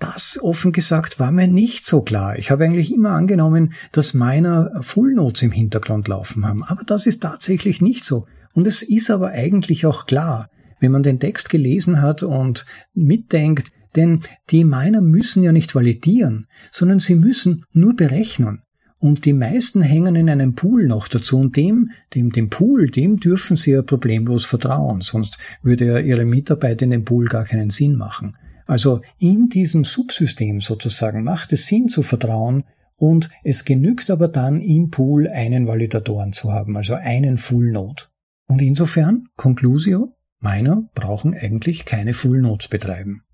das 0.00 0.40
offen 0.42 0.72
gesagt 0.72 1.20
war 1.20 1.30
mir 1.30 1.46
nicht 1.46 1.84
so 1.84 2.00
klar. 2.00 2.38
Ich 2.38 2.50
habe 2.50 2.64
eigentlich 2.64 2.92
immer 2.92 3.10
angenommen, 3.10 3.74
dass 3.92 4.14
meiner 4.14 4.70
Full 4.80 5.14
Notes 5.14 5.42
im 5.42 5.52
Hintergrund 5.52 6.08
laufen 6.08 6.46
haben. 6.46 6.64
Aber 6.64 6.82
das 6.84 7.06
ist 7.06 7.22
tatsächlich 7.22 7.80
nicht 7.80 8.02
so. 8.02 8.26
Und 8.52 8.66
es 8.66 8.82
ist 8.82 9.10
aber 9.10 9.28
eigentlich 9.28 9.86
auch 9.86 10.06
klar, 10.06 10.48
wenn 10.80 10.90
man 10.90 11.02
den 11.02 11.20
Text 11.20 11.50
gelesen 11.50 12.00
hat 12.00 12.22
und 12.22 12.64
mitdenkt, 12.94 13.72
denn 13.94 14.20
die 14.50 14.64
Miner 14.64 15.02
müssen 15.02 15.42
ja 15.42 15.52
nicht 15.52 15.74
validieren, 15.74 16.46
sondern 16.70 16.98
sie 16.98 17.14
müssen 17.14 17.64
nur 17.72 17.94
berechnen. 17.94 18.62
Und 18.98 19.24
die 19.24 19.32
meisten 19.32 19.82
hängen 19.82 20.14
in 20.14 20.28
einem 20.28 20.54
Pool 20.54 20.86
noch 20.86 21.08
dazu 21.08 21.38
und 21.38 21.56
dem, 21.56 21.90
dem, 22.14 22.32
dem 22.32 22.50
Pool, 22.50 22.90
dem 22.90 23.18
dürfen 23.18 23.56
sie 23.56 23.72
ja 23.72 23.82
problemlos 23.82 24.44
vertrauen, 24.44 25.00
sonst 25.00 25.38
würde 25.62 25.86
ja 25.86 25.98
ihre 25.98 26.24
Mitarbeit 26.24 26.82
in 26.82 26.90
dem 26.90 27.04
Pool 27.04 27.26
gar 27.26 27.44
keinen 27.44 27.70
Sinn 27.70 27.96
machen. 27.96 28.36
Also 28.70 29.00
in 29.18 29.48
diesem 29.48 29.82
Subsystem 29.82 30.60
sozusagen 30.60 31.24
macht 31.24 31.52
es 31.52 31.66
Sinn 31.66 31.88
zu 31.88 32.04
vertrauen 32.04 32.62
und 32.94 33.28
es 33.42 33.64
genügt 33.64 34.12
aber 34.12 34.28
dann 34.28 34.60
im 34.60 34.90
Pool 34.90 35.26
einen 35.26 35.66
Validatoren 35.66 36.32
zu 36.32 36.52
haben, 36.52 36.76
also 36.76 36.94
einen 36.94 37.36
Full 37.36 37.72
Node. 37.72 38.04
Und 38.46 38.62
insofern, 38.62 39.26
Conclusio, 39.34 40.14
meiner 40.38 40.88
brauchen 40.94 41.34
eigentlich 41.34 41.84
keine 41.84 42.14
Full 42.14 42.42
Nodes 42.42 42.68
betreiben. 42.68 43.24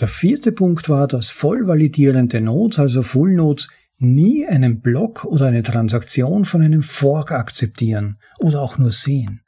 Der 0.00 0.08
vierte 0.08 0.50
Punkt 0.50 0.88
war, 0.88 1.06
dass 1.06 1.30
vollvalidierende 1.30 2.40
Nodes, 2.40 2.80
also 2.80 3.02
Full 3.02 3.34
Nodes, 3.34 3.68
nie 3.98 4.44
einen 4.44 4.80
Block 4.80 5.24
oder 5.24 5.46
eine 5.46 5.62
Transaktion 5.62 6.44
von 6.44 6.62
einem 6.62 6.82
Fork 6.82 7.30
akzeptieren 7.30 8.18
oder 8.40 8.60
auch 8.60 8.76
nur 8.76 8.90
sehen. 8.90 9.42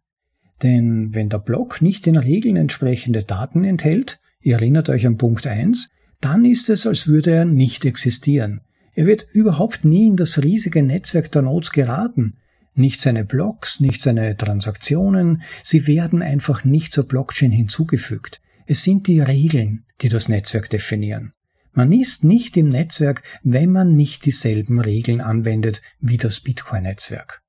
Denn 0.62 1.16
wenn 1.16 1.30
der 1.30 1.40
Block 1.40 1.82
nicht 1.82 2.06
den 2.06 2.16
Regeln 2.16 2.54
entsprechende 2.54 3.24
Daten 3.24 3.64
enthält, 3.64 4.20
Ihr 4.46 4.54
erinnert 4.54 4.88
euch 4.90 5.04
an 5.08 5.16
Punkt 5.16 5.44
1, 5.44 5.88
dann 6.20 6.44
ist 6.44 6.70
es, 6.70 6.86
als 6.86 7.08
würde 7.08 7.32
er 7.32 7.44
nicht 7.44 7.84
existieren. 7.84 8.60
Er 8.94 9.04
wird 9.04 9.26
überhaupt 9.32 9.84
nie 9.84 10.06
in 10.06 10.16
das 10.16 10.40
riesige 10.40 10.84
Netzwerk 10.84 11.32
der 11.32 11.42
Nodes 11.42 11.72
geraten. 11.72 12.36
Nicht 12.72 13.00
seine 13.00 13.24
Blocks, 13.24 13.80
nicht 13.80 14.00
seine 14.00 14.36
Transaktionen, 14.36 15.42
sie 15.64 15.88
werden 15.88 16.22
einfach 16.22 16.62
nicht 16.62 16.92
zur 16.92 17.08
Blockchain 17.08 17.50
hinzugefügt. 17.50 18.40
Es 18.66 18.84
sind 18.84 19.08
die 19.08 19.18
Regeln, 19.18 19.84
die 20.00 20.10
das 20.10 20.28
Netzwerk 20.28 20.70
definieren. 20.70 21.32
Man 21.72 21.90
ist 21.90 22.22
nicht 22.22 22.56
im 22.56 22.68
Netzwerk, 22.68 23.24
wenn 23.42 23.72
man 23.72 23.96
nicht 23.96 24.26
dieselben 24.26 24.80
Regeln 24.80 25.20
anwendet 25.20 25.82
wie 25.98 26.18
das 26.18 26.38
Bitcoin-Netzwerk. 26.38 27.42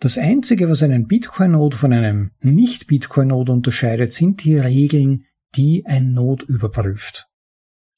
Das 0.00 0.18
Einzige, 0.18 0.68
was 0.68 0.82
einen 0.82 1.06
Bitcoin-Node 1.06 1.76
von 1.76 1.92
einem 1.92 2.32
Nicht-Bitcoin-Node 2.40 3.52
unterscheidet, 3.52 4.12
sind 4.12 4.42
die 4.42 4.56
Regeln, 4.56 5.24
die 5.56 5.84
ein 5.86 6.12
Node 6.12 6.44
überprüft. 6.46 7.26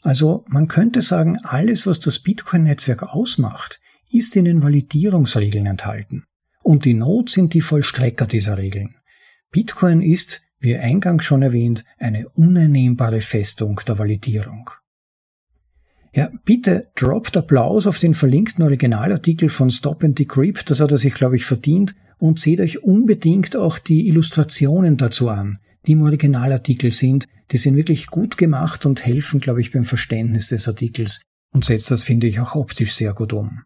Also 0.03 0.45
man 0.49 0.69
könnte 0.69 1.03
sagen, 1.03 1.39
alles, 1.43 1.87
was 1.87 2.01
das 2.01 2.21
Bitcoin-Netzwerk 2.21 3.03
ausmacht, 3.03 3.81
ist 4.11 4.35
in 4.37 4.45
den 4.45 4.63
Validierungsregeln 4.63 5.67
enthalten. 5.67 6.25
Und 6.63 6.85
die 6.85 6.95
Nodes 6.95 7.35
sind 7.35 7.55
die 7.55 7.61
Vollstrecker 7.61 8.27
dieser 8.27 8.59
Regeln. 8.59 8.97
Bitcoin 9.51 10.01
ist, 10.01 10.43
wie 10.59 10.77
eingangs 10.77 11.25
schon 11.25 11.43
erwähnt, 11.43 11.85
eine 11.99 12.29
uneinnehmbare 12.35 13.21
Festung 13.21 13.81
der 13.87 13.99
Validierung. 13.99 14.71
Ja, 16.13 16.31
bitte 16.45 16.91
droppt 16.97 17.37
Applaus 17.37 17.87
auf 17.87 17.99
den 17.99 18.15
verlinkten 18.15 18.65
Originalartikel 18.65 19.49
von 19.49 19.71
Stop 19.71 20.03
and 20.03 20.19
Decrypt, 20.19 20.69
das 20.71 20.81
hat 20.81 20.91
er 20.91 20.99
sich, 20.99 21.15
glaube 21.15 21.37
ich, 21.37 21.45
verdient, 21.45 21.95
und 22.19 22.39
seht 22.39 22.61
euch 22.61 22.83
unbedingt 22.83 23.57
auch 23.57 23.79
die 23.79 24.09
Illustrationen 24.09 24.97
dazu 24.97 25.29
an, 25.29 25.61
die 25.87 25.93
im 25.93 26.03
Originalartikel 26.03 26.93
sind. 26.93 27.27
Die 27.51 27.57
sind 27.57 27.77
wirklich 27.77 28.07
gut 28.07 28.37
gemacht 28.37 28.87
und 28.87 29.05
helfen, 29.05 29.41
glaube 29.41 29.61
ich, 29.61 29.73
beim 29.73 29.85
Verständnis 29.85 30.49
des 30.49 30.69
Artikels 30.69 31.21
und 31.53 31.65
setzt 31.65 31.91
das, 31.91 32.03
finde 32.03 32.27
ich, 32.27 32.41
auch 32.41 32.55
optisch 32.55 32.95
sehr 32.95 33.13
gut 33.13 33.33
um. 33.33 33.63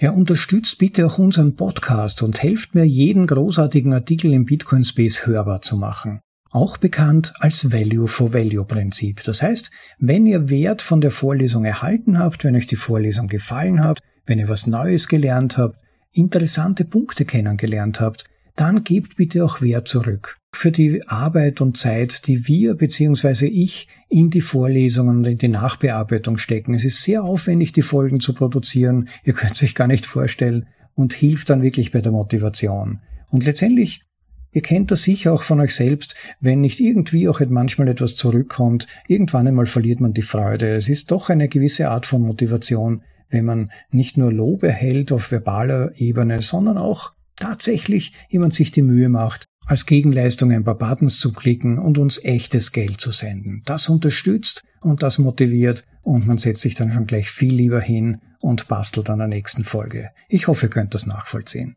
Ja, 0.00 0.12
unterstützt 0.12 0.78
bitte 0.78 1.06
auch 1.06 1.18
unseren 1.18 1.56
Podcast 1.56 2.22
und 2.22 2.42
helft 2.42 2.74
mir, 2.74 2.84
jeden 2.84 3.26
großartigen 3.26 3.92
Artikel 3.92 4.32
im 4.32 4.44
Bitcoin 4.44 4.84
Space 4.84 5.26
hörbar 5.26 5.62
zu 5.62 5.76
machen 5.76 6.20
auch 6.50 6.76
bekannt 6.76 7.32
als 7.40 7.72
Value-for-Value-Prinzip. 7.72 9.22
Das 9.24 9.42
heißt, 9.42 9.70
wenn 9.98 10.26
ihr 10.26 10.48
Wert 10.48 10.82
von 10.82 11.00
der 11.00 11.10
Vorlesung 11.10 11.64
erhalten 11.64 12.18
habt, 12.18 12.44
wenn 12.44 12.56
euch 12.56 12.66
die 12.66 12.76
Vorlesung 12.76 13.28
gefallen 13.28 13.84
hat, 13.84 14.00
wenn 14.26 14.38
ihr 14.38 14.48
was 14.48 14.66
Neues 14.66 15.08
gelernt 15.08 15.58
habt, 15.58 15.78
interessante 16.12 16.84
Punkte 16.84 17.24
kennengelernt 17.24 18.00
habt, 18.00 18.24
dann 18.60 18.84
gebt 18.84 19.16
bitte 19.16 19.44
auch 19.44 19.60
Wert 19.60 19.88
zurück 19.88 20.38
für 20.54 20.72
die 20.72 21.06
Arbeit 21.06 21.60
und 21.60 21.76
Zeit, 21.76 22.26
die 22.26 22.48
wir 22.48 22.74
bzw. 22.74 23.46
ich 23.46 23.86
in 24.08 24.30
die 24.30 24.40
Vorlesungen 24.40 25.18
und 25.18 25.26
in 25.26 25.38
die 25.38 25.48
Nachbearbeitung 25.48 26.38
stecken. 26.38 26.74
Es 26.74 26.84
ist 26.84 27.02
sehr 27.02 27.22
aufwendig, 27.22 27.72
die 27.72 27.82
Folgen 27.82 28.18
zu 28.18 28.32
produzieren, 28.32 29.08
ihr 29.24 29.34
könnt 29.34 29.52
es 29.52 29.62
euch 29.62 29.74
gar 29.74 29.86
nicht 29.86 30.06
vorstellen, 30.06 30.66
und 30.94 31.12
hilft 31.12 31.48
dann 31.48 31.62
wirklich 31.62 31.92
bei 31.92 32.00
der 32.00 32.12
Motivation. 32.12 33.00
Und 33.30 33.44
letztendlich 33.44 34.02
Ihr 34.50 34.62
kennt 34.62 34.90
das 34.90 35.02
sicher 35.02 35.34
auch 35.34 35.42
von 35.42 35.60
euch 35.60 35.74
selbst, 35.74 36.14
wenn 36.40 36.62
nicht 36.62 36.80
irgendwie 36.80 37.28
auch 37.28 37.40
manchmal 37.50 37.86
etwas 37.88 38.16
zurückkommt, 38.16 38.86
irgendwann 39.06 39.46
einmal 39.46 39.66
verliert 39.66 40.00
man 40.00 40.14
die 40.14 40.22
Freude. 40.22 40.74
Es 40.74 40.88
ist 40.88 41.10
doch 41.10 41.28
eine 41.28 41.48
gewisse 41.48 41.90
Art 41.90 42.06
von 42.06 42.22
Motivation, 42.22 43.02
wenn 43.28 43.44
man 43.44 43.70
nicht 43.90 44.16
nur 44.16 44.32
Lob 44.32 44.62
erhält 44.62 45.12
auf 45.12 45.30
verbaler 45.30 45.92
Ebene, 45.96 46.40
sondern 46.40 46.78
auch 46.78 47.12
tatsächlich 47.38 48.12
jemand 48.28 48.54
sich 48.54 48.70
die 48.70 48.82
Mühe 48.82 49.08
macht, 49.08 49.46
als 49.66 49.86
Gegenleistung 49.86 50.50
ein 50.50 50.64
paar 50.64 50.78
Buttons 50.78 51.18
zu 51.20 51.32
klicken 51.32 51.78
und 51.78 51.98
uns 51.98 52.22
echtes 52.24 52.72
Geld 52.72 53.00
zu 53.00 53.12
senden. 53.12 53.62
Das 53.66 53.88
unterstützt 53.88 54.62
und 54.80 55.02
das 55.02 55.18
motiviert 55.18 55.84
und 56.02 56.26
man 56.26 56.38
setzt 56.38 56.62
sich 56.62 56.74
dann 56.74 56.90
schon 56.90 57.06
gleich 57.06 57.30
viel 57.30 57.54
lieber 57.54 57.80
hin 57.80 58.18
und 58.40 58.68
bastelt 58.68 59.10
an 59.10 59.18
der 59.18 59.28
nächsten 59.28 59.64
Folge. 59.64 60.10
Ich 60.28 60.48
hoffe, 60.48 60.66
ihr 60.66 60.70
könnt 60.70 60.94
das 60.94 61.06
nachvollziehen. 61.06 61.74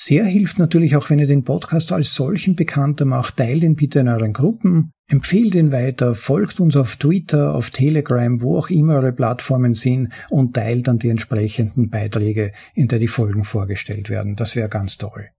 Sehr 0.00 0.24
hilft 0.24 0.60
natürlich 0.60 0.96
auch, 0.96 1.10
wenn 1.10 1.18
ihr 1.18 1.26
den 1.26 1.42
Podcast 1.42 1.90
als 1.90 2.14
solchen 2.14 2.54
bekannter 2.54 3.04
macht. 3.04 3.36
Teilt 3.36 3.64
ihn 3.64 3.74
bitte 3.74 3.98
in 3.98 4.08
euren 4.08 4.32
Gruppen, 4.32 4.92
empfehlt 5.08 5.56
ihn 5.56 5.72
weiter, 5.72 6.14
folgt 6.14 6.60
uns 6.60 6.76
auf 6.76 6.96
Twitter, 6.96 7.52
auf 7.52 7.70
Telegram, 7.70 8.40
wo 8.40 8.58
auch 8.58 8.70
immer 8.70 8.94
eure 8.94 9.12
Plattformen 9.12 9.74
sind 9.74 10.12
und 10.30 10.54
teilt 10.54 10.86
dann 10.86 11.00
die 11.00 11.08
entsprechenden 11.08 11.90
Beiträge, 11.90 12.52
in 12.74 12.86
der 12.86 13.00
die 13.00 13.08
Folgen 13.08 13.42
vorgestellt 13.42 14.08
werden. 14.08 14.36
Das 14.36 14.54
wäre 14.54 14.68
ganz 14.68 14.98
toll. 14.98 15.30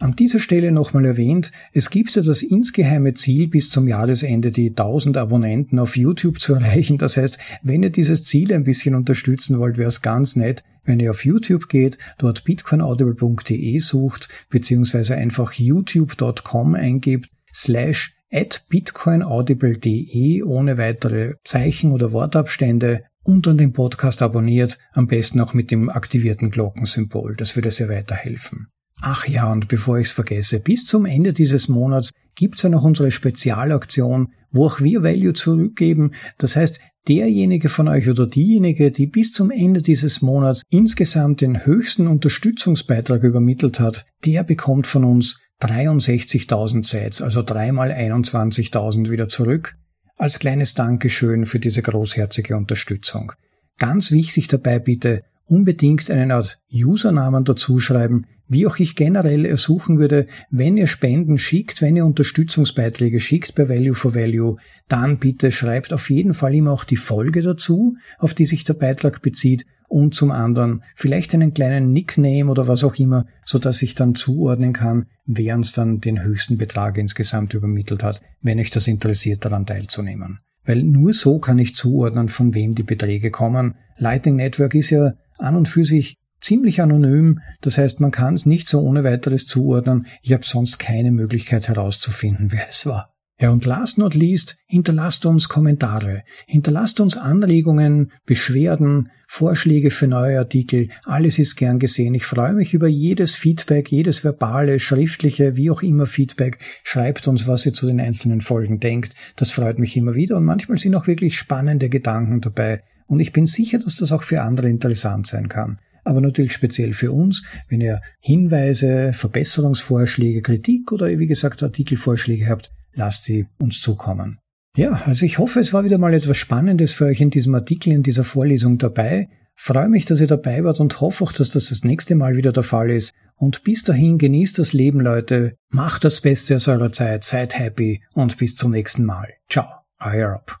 An 0.00 0.14
dieser 0.14 0.38
Stelle 0.38 0.70
nochmal 0.70 1.04
erwähnt, 1.06 1.50
es 1.72 1.90
gibt 1.90 2.14
ja 2.14 2.22
das 2.22 2.44
insgeheime 2.44 3.14
Ziel, 3.14 3.48
bis 3.48 3.70
zum 3.70 3.88
Jahresende 3.88 4.52
die 4.52 4.68
1000 4.68 5.16
Abonnenten 5.16 5.80
auf 5.80 5.96
YouTube 5.96 6.40
zu 6.40 6.54
erreichen. 6.56 6.98
Das 6.98 7.16
heißt, 7.16 7.36
wenn 7.62 7.82
ihr 7.82 7.90
dieses 7.90 8.24
Ziel 8.24 8.52
ein 8.52 8.62
bisschen 8.62 8.94
unterstützen 8.94 9.58
wollt, 9.58 9.76
wäre 9.76 9.88
es 9.88 10.00
ganz 10.00 10.36
nett, 10.36 10.62
wenn 10.84 11.00
ihr 11.00 11.10
auf 11.10 11.24
YouTube 11.24 11.68
geht, 11.68 11.98
dort 12.16 12.44
bitcoinaudible.de 12.44 13.78
sucht, 13.80 14.28
beziehungsweise 14.50 15.16
einfach 15.16 15.54
youtube.com 15.54 16.76
eingebt, 16.76 17.28
slash 17.52 18.14
at 18.32 18.66
bitcoinaudible.de 18.68 20.44
ohne 20.44 20.78
weitere 20.78 21.34
Zeichen 21.42 21.90
oder 21.90 22.12
Wortabstände 22.12 23.02
und 23.24 23.48
dann 23.48 23.58
den 23.58 23.72
Podcast 23.72 24.22
abonniert, 24.22 24.78
am 24.94 25.08
besten 25.08 25.40
auch 25.40 25.54
mit 25.54 25.72
dem 25.72 25.90
aktivierten 25.90 26.50
Glockensymbol. 26.50 27.34
Das 27.34 27.56
würde 27.56 27.72
sehr 27.72 27.88
weiterhelfen. 27.88 28.68
Ach 29.00 29.26
ja, 29.26 29.50
und 29.50 29.68
bevor 29.68 29.98
ich 29.98 30.08
es 30.08 30.12
vergesse, 30.12 30.60
bis 30.60 30.86
zum 30.86 31.06
Ende 31.06 31.32
dieses 31.32 31.68
Monats 31.68 32.10
gibt's 32.34 32.62
ja 32.62 32.68
noch 32.68 32.84
unsere 32.84 33.10
Spezialaktion, 33.10 34.32
wo 34.50 34.66
auch 34.66 34.80
wir 34.80 35.02
Value 35.02 35.34
zurückgeben. 35.34 36.12
Das 36.38 36.56
heißt, 36.56 36.80
derjenige 37.06 37.68
von 37.68 37.88
euch 37.88 38.08
oder 38.08 38.26
diejenige, 38.26 38.90
die 38.90 39.06
bis 39.06 39.32
zum 39.32 39.50
Ende 39.50 39.82
dieses 39.82 40.20
Monats 40.20 40.62
insgesamt 40.70 41.40
den 41.40 41.64
höchsten 41.64 42.06
Unterstützungsbeitrag 42.06 43.22
übermittelt 43.22 43.80
hat, 43.80 44.04
der 44.24 44.42
bekommt 44.42 44.86
von 44.86 45.04
uns 45.04 45.40
63.000 45.62 46.86
Sets, 46.86 47.22
also 47.22 47.42
dreimal 47.42 47.90
21.000 47.90 49.10
wieder 49.10 49.28
zurück, 49.28 49.76
als 50.16 50.38
kleines 50.38 50.74
Dankeschön 50.74 51.46
für 51.46 51.58
diese 51.60 51.82
großherzige 51.82 52.56
Unterstützung. 52.56 53.32
Ganz 53.78 54.10
wichtig 54.10 54.48
dabei 54.48 54.78
bitte, 54.78 55.22
unbedingt 55.46 56.10
einen 56.10 56.30
Art 56.30 56.58
Usernamen 56.72 57.44
dazuschreiben, 57.44 58.26
wie 58.48 58.66
auch 58.66 58.78
ich 58.78 58.96
generell 58.96 59.44
ersuchen 59.44 59.98
würde, 59.98 60.26
wenn 60.50 60.76
ihr 60.76 60.86
Spenden 60.86 61.38
schickt, 61.38 61.82
wenn 61.82 61.96
ihr 61.96 62.06
Unterstützungsbeiträge 62.06 63.20
schickt 63.20 63.54
bei 63.54 63.68
Value 63.68 63.94
for 63.94 64.14
Value, 64.14 64.56
dann 64.88 65.18
bitte 65.18 65.52
schreibt 65.52 65.92
auf 65.92 66.10
jeden 66.10 66.34
Fall 66.34 66.54
immer 66.54 66.72
auch 66.72 66.84
die 66.84 66.96
Folge 66.96 67.42
dazu, 67.42 67.96
auf 68.18 68.34
die 68.34 68.46
sich 68.46 68.64
der 68.64 68.74
Beitrag 68.74 69.22
bezieht 69.22 69.66
und 69.88 70.14
zum 70.14 70.30
anderen 70.30 70.82
vielleicht 70.94 71.34
einen 71.34 71.54
kleinen 71.54 71.92
Nickname 71.92 72.50
oder 72.50 72.68
was 72.68 72.84
auch 72.84 72.96
immer, 72.96 73.26
so 73.44 73.58
dass 73.58 73.82
ich 73.82 73.94
dann 73.94 74.14
zuordnen 74.14 74.72
kann, 74.72 75.06
wer 75.26 75.56
uns 75.56 75.72
dann 75.72 76.00
den 76.00 76.22
höchsten 76.22 76.58
Betrag 76.58 76.98
insgesamt 76.98 77.54
übermittelt 77.54 78.02
hat, 78.02 78.20
wenn 78.42 78.60
euch 78.60 78.70
das 78.70 78.86
interessiert, 78.86 79.44
daran 79.44 79.66
teilzunehmen. 79.66 80.40
Weil 80.64 80.82
nur 80.82 81.14
so 81.14 81.38
kann 81.38 81.58
ich 81.58 81.74
zuordnen, 81.74 82.28
von 82.28 82.54
wem 82.54 82.74
die 82.74 82.82
Beträge 82.82 83.30
kommen. 83.30 83.74
Lightning 83.96 84.36
Network 84.36 84.74
ist 84.74 84.90
ja 84.90 85.12
an 85.38 85.56
und 85.56 85.66
für 85.66 85.84
sich 85.84 86.16
ziemlich 86.40 86.80
anonym, 86.80 87.40
das 87.60 87.78
heißt, 87.78 88.00
man 88.00 88.10
kann 88.10 88.34
es 88.34 88.46
nicht 88.46 88.68
so 88.68 88.80
ohne 88.80 89.04
weiteres 89.04 89.46
zuordnen. 89.46 90.06
Ich 90.22 90.32
habe 90.32 90.44
sonst 90.44 90.78
keine 90.78 91.12
Möglichkeit 91.12 91.68
herauszufinden, 91.68 92.52
wer 92.52 92.68
es 92.68 92.86
war. 92.86 93.14
Ja, 93.40 93.50
und 93.50 93.64
last 93.66 93.98
not 93.98 94.16
least, 94.16 94.56
hinterlasst 94.66 95.24
uns 95.24 95.48
Kommentare, 95.48 96.24
hinterlasst 96.48 96.98
uns 96.98 97.16
Anregungen, 97.16 98.10
Beschwerden, 98.26 99.10
Vorschläge 99.28 99.92
für 99.92 100.08
neue 100.08 100.40
Artikel, 100.40 100.88
alles 101.04 101.38
ist 101.38 101.54
gern 101.54 101.78
gesehen. 101.78 102.14
Ich 102.14 102.24
freue 102.24 102.54
mich 102.54 102.74
über 102.74 102.88
jedes 102.88 103.36
Feedback, 103.36 103.92
jedes 103.92 104.24
verbale, 104.24 104.80
schriftliche, 104.80 105.54
wie 105.54 105.70
auch 105.70 105.82
immer 105.82 106.06
Feedback. 106.06 106.58
Schreibt 106.82 107.28
uns, 107.28 107.46
was 107.46 107.64
ihr 107.64 107.72
zu 107.72 107.86
den 107.86 108.00
einzelnen 108.00 108.40
Folgen 108.40 108.80
denkt. 108.80 109.14
Das 109.36 109.52
freut 109.52 109.78
mich 109.78 109.96
immer 109.96 110.16
wieder 110.16 110.36
und 110.36 110.44
manchmal 110.44 110.78
sind 110.78 110.96
auch 110.96 111.06
wirklich 111.06 111.38
spannende 111.38 111.88
Gedanken 111.88 112.40
dabei. 112.40 112.82
Und 113.06 113.20
ich 113.20 113.32
bin 113.32 113.46
sicher, 113.46 113.78
dass 113.78 113.96
das 113.96 114.10
auch 114.10 114.24
für 114.24 114.42
andere 114.42 114.68
interessant 114.68 115.28
sein 115.28 115.48
kann 115.48 115.78
aber 116.08 116.20
natürlich 116.20 116.52
speziell 116.52 116.94
für 116.94 117.12
uns. 117.12 117.42
Wenn 117.68 117.80
ihr 117.80 118.00
Hinweise, 118.20 119.12
Verbesserungsvorschläge, 119.12 120.42
Kritik 120.42 120.90
oder 120.90 121.06
wie 121.18 121.26
gesagt 121.26 121.62
Artikelvorschläge 121.62 122.48
habt, 122.48 122.70
lasst 122.94 123.24
sie 123.24 123.46
uns 123.58 123.80
zukommen. 123.80 124.38
Ja, 124.76 125.02
also 125.04 125.26
ich 125.26 125.38
hoffe, 125.38 125.60
es 125.60 125.72
war 125.72 125.84
wieder 125.84 125.98
mal 125.98 126.14
etwas 126.14 126.36
Spannendes 126.36 126.92
für 126.92 127.06
euch 127.06 127.20
in 127.20 127.30
diesem 127.30 127.54
Artikel, 127.54 127.92
in 127.92 128.02
dieser 128.02 128.24
Vorlesung 128.24 128.78
dabei. 128.78 129.28
Freue 129.54 129.88
mich, 129.88 130.04
dass 130.04 130.20
ihr 130.20 130.28
dabei 130.28 130.62
wart 130.62 130.78
und 130.78 131.00
hoffe 131.00 131.24
auch, 131.24 131.32
dass 131.32 131.50
das 131.50 131.68
das 131.68 131.84
nächste 131.84 132.14
Mal 132.14 132.36
wieder 132.36 132.52
der 132.52 132.62
Fall 132.62 132.90
ist. 132.90 133.12
Und 133.34 133.64
bis 133.64 133.82
dahin 133.82 134.18
genießt 134.18 134.58
das 134.58 134.72
Leben, 134.72 135.00
Leute. 135.00 135.56
Macht 135.68 136.04
das 136.04 136.20
Beste 136.20 136.56
aus 136.56 136.68
eurer 136.68 136.92
Zeit, 136.92 137.24
seid 137.24 137.58
happy 137.58 138.02
und 138.14 138.38
bis 138.38 138.56
zum 138.56 138.70
nächsten 138.70 139.04
Mal. 139.04 139.28
Ciao, 139.48 139.66
euer 140.00 140.34
Up. 140.34 140.60